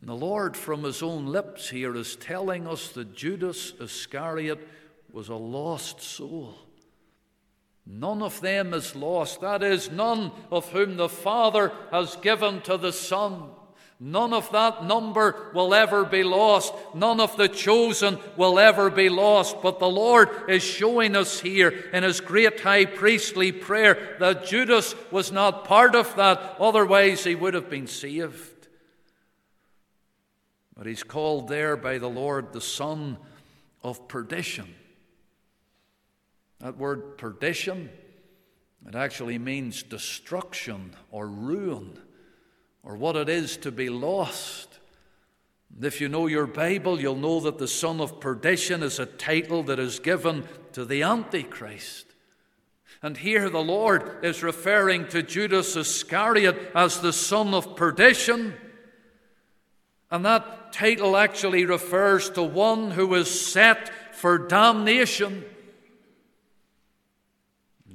And 0.00 0.08
the 0.08 0.14
Lord, 0.14 0.56
from 0.56 0.84
his 0.84 1.02
own 1.02 1.26
lips 1.26 1.70
here, 1.70 1.96
is 1.96 2.14
telling 2.14 2.68
us 2.68 2.88
that 2.90 3.16
Judas 3.16 3.72
Iscariot 3.80 4.68
was 5.14 5.28
a 5.28 5.36
lost 5.36 6.02
soul. 6.02 6.56
None 7.86 8.20
of 8.20 8.40
them 8.40 8.74
is 8.74 8.96
lost. 8.96 9.42
That 9.42 9.62
is, 9.62 9.88
none 9.88 10.32
of 10.50 10.68
whom 10.72 10.96
the 10.96 11.08
Father 11.08 11.70
has 11.92 12.16
given 12.16 12.60
to 12.62 12.76
the 12.76 12.92
Son. 12.92 13.44
None 14.00 14.32
of 14.32 14.50
that 14.50 14.84
number 14.84 15.52
will 15.54 15.72
ever 15.72 16.04
be 16.04 16.24
lost. 16.24 16.74
None 16.96 17.20
of 17.20 17.36
the 17.36 17.48
chosen 17.48 18.18
will 18.36 18.58
ever 18.58 18.90
be 18.90 19.08
lost. 19.08 19.62
But 19.62 19.78
the 19.78 19.88
Lord 19.88 20.30
is 20.48 20.64
showing 20.64 21.14
us 21.14 21.38
here 21.38 21.68
in 21.92 22.02
His 22.02 22.20
great 22.20 22.58
high 22.60 22.84
priestly 22.84 23.52
prayer 23.52 24.16
that 24.18 24.46
Judas 24.46 24.96
was 25.12 25.30
not 25.30 25.64
part 25.64 25.94
of 25.94 26.16
that, 26.16 26.56
otherwise, 26.58 27.22
he 27.22 27.36
would 27.36 27.54
have 27.54 27.70
been 27.70 27.86
saved. 27.86 28.66
But 30.76 30.86
he's 30.86 31.04
called 31.04 31.46
there 31.46 31.76
by 31.76 31.98
the 31.98 32.10
Lord 32.10 32.52
the 32.52 32.60
son 32.60 33.16
of 33.84 34.08
perdition. 34.08 34.74
That 36.60 36.78
word 36.78 37.18
perdition, 37.18 37.90
it 38.86 38.94
actually 38.94 39.38
means 39.38 39.82
destruction 39.82 40.94
or 41.10 41.26
ruin 41.26 41.98
or 42.82 42.96
what 42.96 43.16
it 43.16 43.28
is 43.28 43.56
to 43.58 43.72
be 43.72 43.88
lost. 43.88 44.78
And 45.74 45.84
if 45.84 46.00
you 46.00 46.08
know 46.08 46.26
your 46.26 46.46
Bible, 46.46 47.00
you'll 47.00 47.16
know 47.16 47.40
that 47.40 47.58
the 47.58 47.68
son 47.68 48.00
of 48.00 48.20
perdition 48.20 48.82
is 48.82 48.98
a 48.98 49.06
title 49.06 49.62
that 49.64 49.78
is 49.78 49.98
given 49.98 50.46
to 50.72 50.84
the 50.84 51.02
Antichrist. 51.02 52.06
And 53.02 53.16
here 53.16 53.50
the 53.50 53.62
Lord 53.62 54.24
is 54.24 54.42
referring 54.42 55.08
to 55.08 55.22
Judas 55.22 55.76
Iscariot 55.76 56.72
as 56.74 57.00
the 57.00 57.12
son 57.12 57.52
of 57.52 57.76
perdition. 57.76 58.54
And 60.10 60.24
that 60.24 60.72
title 60.72 61.16
actually 61.16 61.64
refers 61.64 62.30
to 62.30 62.42
one 62.42 62.92
who 62.92 63.14
is 63.14 63.46
set 63.46 64.14
for 64.14 64.38
damnation. 64.38 65.44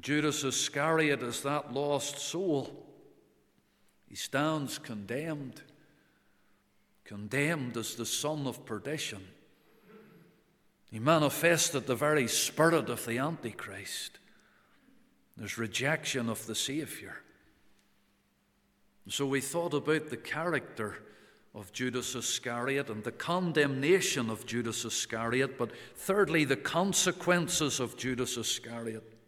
Judas 0.02 0.44
Iscariot 0.44 1.22
is 1.24 1.42
that 1.42 1.74
lost 1.74 2.20
soul 2.20 2.90
he 4.10 4.16
stands 4.16 4.80
condemned, 4.80 5.62
condemned 7.06 7.78
as 7.78 7.94
the 7.94 8.08
son 8.08 8.48
of 8.48 8.66
perdition. 8.66 9.24
He 10.90 10.98
manifested 10.98 11.86
the 11.86 11.96
very 11.96 12.28
spirit 12.28 12.90
of 12.90 13.06
the 13.06 13.20
Antichrist. 13.20 14.18
There's 15.38 15.60
rejection 15.60 16.28
of 16.28 16.48
the 16.48 16.56
Savior. 16.56 17.22
So 19.08 19.28
we 19.28 19.42
thought 19.42 19.76
about 19.76 20.10
the 20.10 20.18
character 20.18 20.98
of 21.54 21.72
Judas 21.72 22.16
Iscariot 22.16 22.90
and 22.90 23.04
the 23.04 23.12
condemnation 23.12 24.32
of 24.32 24.48
Judas 24.48 24.86
Iscariot, 24.86 25.58
but 25.58 25.72
thirdly, 25.96 26.46
the 26.46 26.56
consequences 26.56 27.80
of 27.80 27.96
Judas 27.96 28.38
Iscariot. 28.38 29.19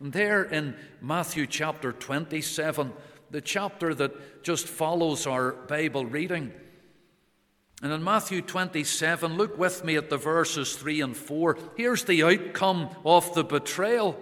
And 0.00 0.12
there 0.12 0.42
in 0.42 0.74
Matthew 1.00 1.46
chapter 1.46 1.92
27, 1.92 2.92
the 3.30 3.40
chapter 3.40 3.94
that 3.94 4.42
just 4.42 4.66
follows 4.68 5.26
our 5.26 5.52
Bible 5.52 6.06
reading. 6.06 6.52
And 7.82 7.92
in 7.92 8.04
Matthew 8.04 8.42
27, 8.42 9.36
look 9.36 9.58
with 9.58 9.84
me 9.84 9.96
at 9.96 10.08
the 10.08 10.16
verses 10.16 10.76
3 10.76 11.00
and 11.00 11.16
4. 11.16 11.58
Here's 11.76 12.04
the 12.04 12.22
outcome 12.22 12.90
of 13.04 13.34
the 13.34 13.42
betrayal. 13.42 14.16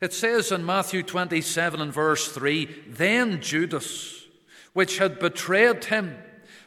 It 0.00 0.12
says 0.12 0.52
in 0.52 0.66
Matthew 0.66 1.02
27 1.02 1.80
and 1.80 1.92
verse 1.92 2.28
3 2.30 2.66
Then 2.88 3.40
Judas, 3.40 4.26
which 4.74 4.98
had 4.98 5.18
betrayed 5.18 5.86
him, 5.86 6.18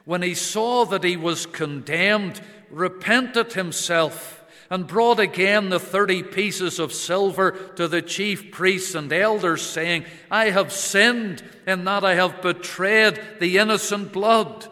when 0.06 0.24
he 0.24 0.34
saw 0.34 0.86
that 0.86 1.04
he 1.04 1.18
was 1.18 1.46
condemned, 1.46 2.42
repented 2.72 3.54
himself 3.54 4.37
and 4.70 4.88
brought 4.88 5.20
again 5.20 5.70
the 5.70 5.80
thirty 5.80 6.24
pieces 6.24 6.80
of 6.80 6.94
silver 6.94 7.52
to 7.76 7.88
the 7.88 8.02
chief 8.02 8.52
priests 8.52 8.96
and 8.96 9.12
elders, 9.12 9.62
saying, 9.62 10.06
I 10.30 10.50
have 10.50 10.72
sinned 10.72 11.44
in 11.66 11.86
that 11.86 12.04
I 12.04 12.16
have 12.16 12.42
betrayed 12.42 13.20
the 13.40 13.58
innocent 13.58 14.12
blood. 14.12 14.68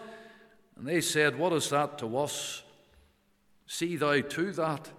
And 0.77 0.87
they 0.87 1.01
said, 1.01 1.37
What 1.37 1.53
is 1.53 1.69
that 1.69 1.97
to 1.99 2.17
us? 2.17 2.63
See 3.67 3.95
thou 3.95 4.21
to 4.21 4.51
that. 4.53 4.89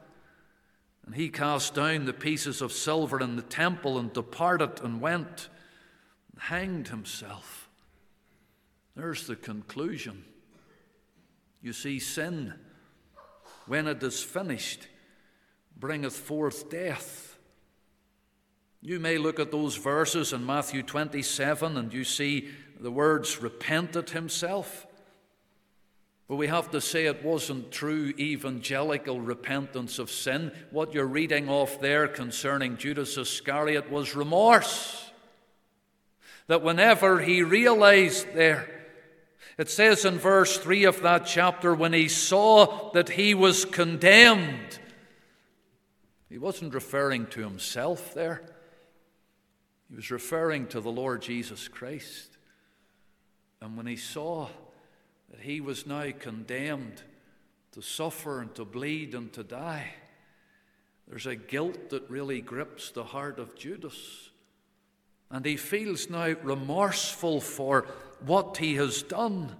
And 1.05 1.15
he 1.15 1.29
cast 1.29 1.75
down 1.75 2.05
the 2.05 2.13
pieces 2.13 2.61
of 2.61 2.73
silver 2.73 3.21
in 3.21 3.37
the 3.37 3.43
temple 3.43 3.99
and 3.99 4.13
departed 4.13 4.81
and 4.83 5.01
went 5.01 5.49
and 6.33 6.43
hanged 6.43 6.89
himself. 6.89 7.69
There's 8.97 9.27
the 9.27 9.37
conclusion. 9.37 10.25
You 11.63 11.73
see, 11.73 11.99
sin 12.01 12.55
when 13.67 13.87
it 13.87 14.03
is 14.03 14.23
finished, 14.23 14.89
bringeth 15.77 16.17
forth 16.17 16.71
death. 16.71 17.39
You 18.81 19.01
may 19.01 19.19
look 19.19 19.41
at 19.41 19.51
those 19.51 19.77
verses 19.77 20.33
in 20.33 20.47
Matthew 20.47 20.83
27 20.83 21.77
and 21.77 21.93
you 21.93 22.05
see 22.05 22.49
the 22.79 22.91
words 22.91 23.43
repented 23.43 24.11
himself. 24.11 24.87
But 26.29 26.37
we 26.37 26.49
have 26.49 26.71
to 26.73 26.81
say 26.81 27.07
it 27.07 27.25
wasn't 27.25 27.71
true 27.71 28.13
evangelical 28.19 29.21
repentance 29.21 29.99
of 29.99 30.11
sin. 30.11 30.53
What 30.71 30.93
you're 30.93 31.07
reading 31.07 31.49
off 31.49 31.81
there 31.81 32.09
concerning 32.09 32.77
Judas 32.77 33.17
Iscariot 33.17 33.91
was 33.91 34.17
remorse. 34.17 35.11
That 36.49 36.63
whenever 36.63 37.21
he 37.21 37.43
realized 37.43 38.35
there 38.35 38.76
it 39.59 39.71
says 39.71 40.05
in 40.05 40.19
verse 40.19 40.59
3 40.59 40.85
of 40.85 41.03
that 41.03 41.27
chapter, 41.27 41.75
when 41.75 41.92
he 41.92 42.09
saw 42.09 42.90
that 42.92 43.11
he 43.11 43.35
was 43.35 43.64
condemned, 43.64 44.79
he 46.29 46.38
wasn't 46.38 46.75
referring 46.75 47.27
to 47.29 47.40
himself 47.40 48.12
there. 48.12 48.42
He 49.88 49.97
was 49.97 50.11
referring 50.11 50.66
to 50.69 50.81
the 50.81 50.90
Lord 50.90 51.23
Jesus 51.23 51.69
Christ. 51.69 52.37
And 53.61 53.77
when 53.77 53.87
he 53.87 53.97
saw 53.97 54.49
that 55.31 55.40
he 55.40 55.61
was 55.61 55.87
now 55.87 56.11
condemned 56.19 57.03
to 57.73 57.81
suffer 57.81 58.40
and 58.40 58.55
to 58.57 58.64
bleed 58.64 59.14
and 59.14 59.33
to 59.33 59.42
die, 59.42 59.95
there's 61.09 61.27
a 61.27 61.37
guilt 61.37 61.90
that 61.90 62.11
really 62.11 62.40
grips 62.40 62.90
the 62.90 63.05
heart 63.05 63.38
of 63.38 63.57
Judas. 63.57 64.31
And 65.31 65.45
he 65.45 65.57
feels 65.57 66.09
now 66.09 66.35
remorseful 66.43 67.41
for 67.41 67.87
what 68.25 68.57
he 68.59 68.77
has 68.77 69.03
done. 69.03 69.57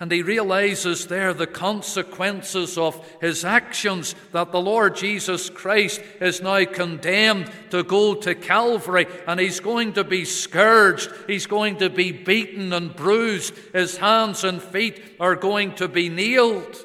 And 0.00 0.10
he 0.10 0.22
realizes 0.22 1.06
there 1.06 1.32
the 1.32 1.46
consequences 1.46 2.76
of 2.76 3.06
his 3.20 3.44
actions 3.44 4.14
that 4.32 4.50
the 4.50 4.60
Lord 4.60 4.96
Jesus 4.96 5.50
Christ 5.50 6.00
is 6.20 6.42
now 6.42 6.64
condemned 6.64 7.50
to 7.70 7.84
go 7.84 8.14
to 8.14 8.34
Calvary 8.34 9.06
and 9.26 9.38
he's 9.38 9.60
going 9.60 9.92
to 9.92 10.02
be 10.02 10.24
scourged, 10.24 11.10
he's 11.26 11.46
going 11.46 11.76
to 11.78 11.90
be 11.90 12.10
beaten 12.10 12.72
and 12.72 12.96
bruised, 12.96 13.54
his 13.72 13.98
hands 13.98 14.42
and 14.42 14.60
feet 14.60 15.00
are 15.20 15.36
going 15.36 15.74
to 15.76 15.86
be 15.86 16.08
nailed. 16.08 16.84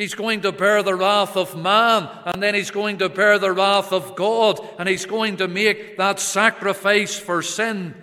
He's 0.00 0.14
going 0.14 0.40
to 0.42 0.52
bear 0.52 0.82
the 0.82 0.94
wrath 0.94 1.36
of 1.36 1.56
man, 1.56 2.08
and 2.24 2.42
then 2.42 2.54
he's 2.54 2.70
going 2.70 2.98
to 2.98 3.10
bear 3.10 3.38
the 3.38 3.52
wrath 3.52 3.92
of 3.92 4.16
God, 4.16 4.58
and 4.78 4.88
he's 4.88 5.04
going 5.04 5.36
to 5.36 5.46
make 5.46 5.98
that 5.98 6.18
sacrifice 6.18 7.18
for 7.18 7.42
sin. 7.42 7.94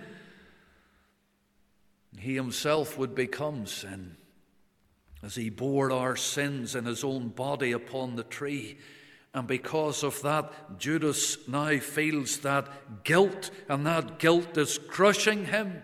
He 2.16 2.36
himself 2.36 2.96
would 2.98 3.16
become 3.16 3.66
sin 3.66 4.16
as 5.24 5.34
he 5.34 5.50
bore 5.50 5.90
our 5.90 6.14
sins 6.14 6.76
in 6.76 6.84
his 6.84 7.02
own 7.02 7.30
body 7.30 7.72
upon 7.72 8.14
the 8.14 8.22
tree. 8.22 8.78
And 9.34 9.48
because 9.48 10.04
of 10.04 10.22
that, 10.22 10.78
Judas 10.78 11.48
now 11.48 11.78
feels 11.78 12.38
that 12.38 13.02
guilt, 13.02 13.50
and 13.68 13.84
that 13.86 14.20
guilt 14.20 14.56
is 14.56 14.78
crushing 14.78 15.46
him. 15.46 15.82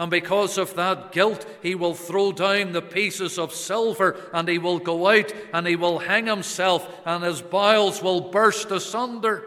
And 0.00 0.10
because 0.10 0.56
of 0.56 0.76
that 0.76 1.12
guilt, 1.12 1.44
he 1.62 1.74
will 1.74 1.92
throw 1.92 2.32
down 2.32 2.72
the 2.72 2.80
pieces 2.80 3.38
of 3.38 3.52
silver 3.52 4.18
and 4.32 4.48
he 4.48 4.56
will 4.56 4.78
go 4.78 5.08
out 5.08 5.30
and 5.52 5.66
he 5.66 5.76
will 5.76 5.98
hang 5.98 6.24
himself, 6.24 6.88
and 7.04 7.22
his 7.22 7.42
bowels 7.42 8.02
will 8.02 8.30
burst 8.30 8.70
asunder. 8.70 9.46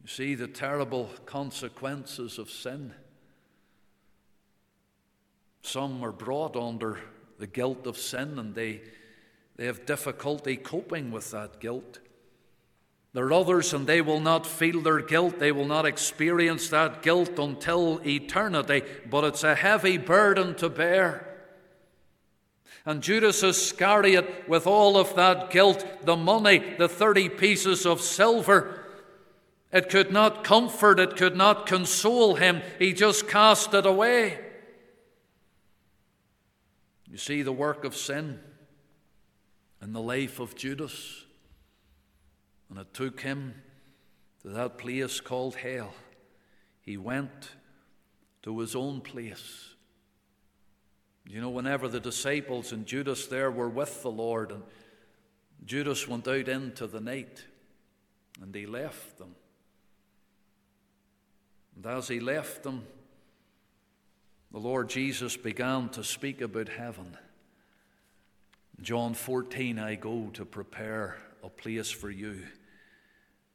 You 0.00 0.08
see 0.08 0.34
the 0.34 0.46
terrible 0.46 1.10
consequences 1.26 2.38
of 2.38 2.48
sin. 2.48 2.94
Some 5.60 6.02
are 6.02 6.10
brought 6.10 6.56
under 6.56 6.98
the 7.38 7.46
guilt 7.46 7.86
of 7.86 7.98
sin 7.98 8.38
and 8.38 8.54
they, 8.54 8.80
they 9.56 9.66
have 9.66 9.84
difficulty 9.84 10.56
coping 10.56 11.10
with 11.10 11.32
that 11.32 11.60
guilt. 11.60 11.98
There 13.14 13.26
are 13.26 13.32
others, 13.32 13.72
and 13.72 13.86
they 13.86 14.00
will 14.00 14.20
not 14.20 14.46
feel 14.46 14.80
their 14.80 15.00
guilt. 15.00 15.38
They 15.38 15.52
will 15.52 15.64
not 15.64 15.86
experience 15.86 16.68
that 16.68 17.02
guilt 17.02 17.38
until 17.38 18.00
eternity, 18.06 18.82
but 19.10 19.24
it's 19.24 19.44
a 19.44 19.54
heavy 19.54 19.96
burden 19.96 20.54
to 20.56 20.68
bear. 20.68 21.24
And 22.84 23.02
Judas 23.02 23.42
Iscariot, 23.42 24.48
with 24.48 24.66
all 24.66 24.96
of 24.96 25.14
that 25.16 25.50
guilt, 25.50 25.84
the 26.04 26.16
money, 26.16 26.62
the 26.78 26.88
30 26.88 27.28
pieces 27.30 27.84
of 27.84 28.00
silver, 28.00 28.84
it 29.72 29.90
could 29.90 30.10
not 30.10 30.44
comfort, 30.44 30.98
it 30.98 31.16
could 31.16 31.36
not 31.36 31.66
console 31.66 32.36
him. 32.36 32.62
He 32.78 32.92
just 32.92 33.28
cast 33.28 33.74
it 33.74 33.84
away. 33.84 34.38
You 37.10 37.18
see 37.18 37.42
the 37.42 37.52
work 37.52 37.84
of 37.84 37.96
sin 37.96 38.40
in 39.82 39.92
the 39.92 40.00
life 40.00 40.40
of 40.40 40.54
Judas, 40.54 41.24
and 42.70 42.78
it 42.78 42.92
took 42.92 43.20
him 43.20 43.54
to 44.42 44.48
that 44.48 44.78
place 44.78 45.20
called 45.20 45.56
hell. 45.56 45.94
He 46.80 46.96
went 46.96 47.50
to 48.42 48.58
his 48.60 48.74
own 48.74 49.00
place. 49.00 49.74
You 51.26 51.40
know, 51.40 51.50
whenever 51.50 51.88
the 51.88 52.00
disciples 52.00 52.72
and 52.72 52.86
Judas 52.86 53.26
there 53.26 53.50
were 53.50 53.68
with 53.68 54.02
the 54.02 54.10
Lord, 54.10 54.50
and 54.50 54.62
Judas 55.64 56.08
went 56.08 56.26
out 56.26 56.48
into 56.48 56.86
the 56.86 57.00
night, 57.00 57.44
and 58.40 58.54
he 58.54 58.66
left 58.66 59.18
them. 59.18 59.34
And 61.76 61.86
as 61.86 62.08
he 62.08 62.20
left 62.20 62.62
them, 62.62 62.86
the 64.50 64.58
Lord 64.58 64.88
Jesus 64.88 65.36
began 65.36 65.90
to 65.90 66.02
speak 66.02 66.40
about 66.40 66.70
heaven. 66.70 67.16
John 68.80 69.12
14, 69.12 69.78
I 69.78 69.96
go 69.96 70.30
to 70.34 70.44
prepare 70.44 71.18
a 71.42 71.48
place 71.50 71.90
for 71.90 72.10
you. 72.10 72.44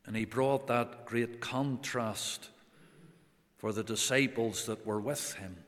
And 0.05 0.15
he 0.15 0.25
brought 0.25 0.67
that 0.67 1.05
great 1.05 1.39
contrast 1.39 2.49
for 3.57 3.71
the 3.71 3.83
disciples 3.83 4.65
that 4.65 4.85
were 4.85 4.99
with 4.99 5.33
him. 5.35 5.63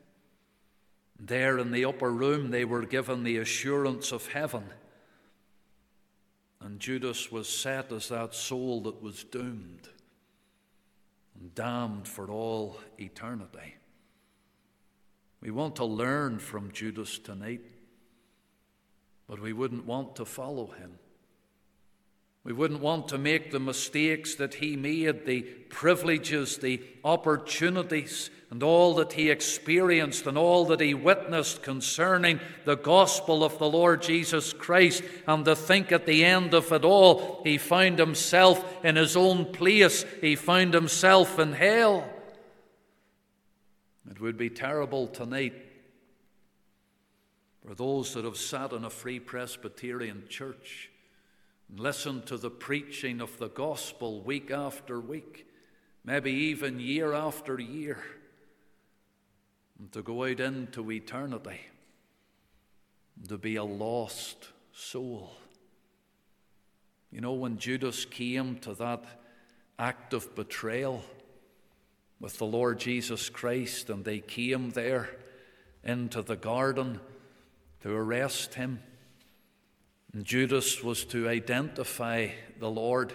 There 1.18 1.58
in 1.58 1.70
the 1.70 1.86
upper 1.86 2.10
room, 2.10 2.50
they 2.50 2.64
were 2.64 2.84
given 2.84 3.22
the 3.22 3.38
assurance 3.38 4.12
of 4.12 4.28
heaven. 4.28 4.64
And 6.60 6.78
Judas 6.78 7.32
was 7.32 7.48
set 7.48 7.92
as 7.92 8.08
that 8.08 8.34
soul 8.34 8.82
that 8.82 9.02
was 9.02 9.24
doomed 9.24 9.88
and 11.40 11.54
damned 11.54 12.06
for 12.06 12.30
all 12.30 12.78
eternity. 12.98 13.76
We 15.40 15.50
want 15.50 15.76
to 15.76 15.84
learn 15.84 16.38
from 16.38 16.72
Judas 16.72 17.18
tonight, 17.18 17.62
but 19.26 19.40
we 19.40 19.52
wouldn't 19.52 19.86
want 19.86 20.16
to 20.16 20.24
follow 20.24 20.66
him. 20.66 20.98
We 22.46 22.52
wouldn't 22.52 22.80
want 22.80 23.08
to 23.08 23.18
make 23.18 23.50
the 23.50 23.58
mistakes 23.58 24.36
that 24.36 24.54
he 24.54 24.76
made, 24.76 25.26
the 25.26 25.42
privileges, 25.42 26.58
the 26.58 26.80
opportunities, 27.02 28.30
and 28.50 28.62
all 28.62 28.94
that 28.94 29.14
he 29.14 29.30
experienced 29.30 30.28
and 30.28 30.38
all 30.38 30.64
that 30.66 30.78
he 30.78 30.94
witnessed 30.94 31.64
concerning 31.64 32.38
the 32.64 32.76
gospel 32.76 33.42
of 33.42 33.58
the 33.58 33.68
Lord 33.68 34.00
Jesus 34.00 34.52
Christ, 34.52 35.02
and 35.26 35.44
to 35.44 35.56
think 35.56 35.90
at 35.90 36.06
the 36.06 36.24
end 36.24 36.54
of 36.54 36.70
it 36.70 36.84
all, 36.84 37.40
he 37.42 37.58
found 37.58 37.98
himself 37.98 38.64
in 38.84 38.94
his 38.94 39.16
own 39.16 39.46
place, 39.46 40.04
he 40.20 40.36
found 40.36 40.72
himself 40.72 41.40
in 41.40 41.52
hell. 41.52 42.08
It 44.08 44.20
would 44.20 44.36
be 44.36 44.50
terrible 44.50 45.08
tonight 45.08 45.54
for 47.66 47.74
those 47.74 48.14
that 48.14 48.24
have 48.24 48.36
sat 48.36 48.72
in 48.72 48.84
a 48.84 48.90
free 48.90 49.18
Presbyterian 49.18 50.22
church 50.28 50.90
and 51.68 51.80
listened 51.80 52.26
to 52.26 52.36
the 52.36 52.50
preaching 52.50 53.20
of 53.20 53.38
the 53.38 53.48
gospel 53.48 54.20
week 54.20 54.50
after 54.50 55.00
week, 55.00 55.46
maybe 56.04 56.30
even 56.30 56.80
year 56.80 57.12
after 57.12 57.60
year, 57.60 57.98
and 59.78 59.90
to 59.92 60.02
go 60.02 60.24
out 60.24 60.40
into 60.40 60.90
eternity 60.90 61.60
to 63.28 63.38
be 63.38 63.56
a 63.56 63.64
lost 63.64 64.48
soul. 64.72 65.32
You 67.10 67.20
know, 67.20 67.32
when 67.32 67.58
Judas 67.58 68.04
came 68.04 68.58
to 68.58 68.74
that 68.74 69.04
act 69.78 70.12
of 70.12 70.34
betrayal, 70.34 71.02
with 72.20 72.38
the 72.38 72.46
Lord 72.46 72.78
Jesus 72.78 73.28
Christ, 73.28 73.90
and 73.90 74.04
they 74.04 74.20
came 74.20 74.70
there 74.70 75.10
into 75.84 76.22
the 76.22 76.36
garden 76.36 77.00
to 77.82 77.90
arrest 77.92 78.54
him. 78.54 78.82
And 80.16 80.24
Judas 80.24 80.82
was 80.82 81.04
to 81.06 81.28
identify 81.28 82.28
the 82.58 82.70
Lord, 82.70 83.12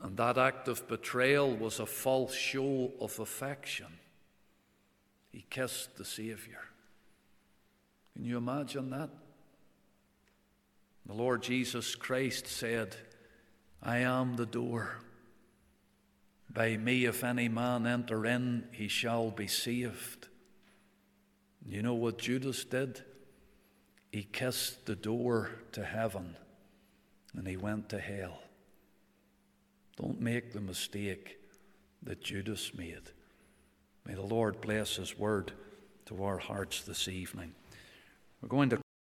and 0.00 0.16
that 0.16 0.38
act 0.38 0.66
of 0.66 0.88
betrayal 0.88 1.54
was 1.54 1.78
a 1.78 1.84
false 1.84 2.34
show 2.34 2.90
of 2.98 3.18
affection. 3.20 3.98
He 5.30 5.44
kissed 5.50 5.98
the 5.98 6.06
Savior. 6.06 6.62
Can 8.14 8.24
you 8.24 8.38
imagine 8.38 8.88
that? 8.88 9.10
The 11.04 11.12
Lord 11.12 11.42
Jesus 11.42 11.94
Christ 11.94 12.46
said, 12.46 12.96
I 13.82 13.98
am 13.98 14.36
the 14.36 14.46
door. 14.46 15.00
By 16.48 16.78
me, 16.78 17.04
if 17.04 17.22
any 17.22 17.50
man 17.50 17.86
enter 17.86 18.24
in, 18.24 18.68
he 18.72 18.88
shall 18.88 19.30
be 19.30 19.48
saved. 19.48 20.28
You 21.66 21.82
know 21.82 21.92
what 21.92 22.16
Judas 22.16 22.64
did? 22.64 23.02
He 24.12 24.22
kissed 24.22 24.86
the 24.86 24.96
door 24.96 25.50
to 25.72 25.84
heaven 25.84 26.36
and 27.34 27.46
he 27.46 27.56
went 27.56 27.88
to 27.90 27.98
hell. 27.98 28.40
Don't 29.96 30.20
make 30.20 30.52
the 30.52 30.60
mistake 30.60 31.38
that 32.02 32.22
Judas 32.22 32.72
made. 32.74 33.10
May 34.06 34.14
the 34.14 34.22
Lord 34.22 34.60
bless 34.60 34.96
his 34.96 35.18
word 35.18 35.52
to 36.06 36.24
our 36.24 36.38
hearts 36.38 36.82
this 36.82 37.08
evening. 37.08 37.54
We're 38.40 38.48
going 38.48 38.70
to 38.70 38.80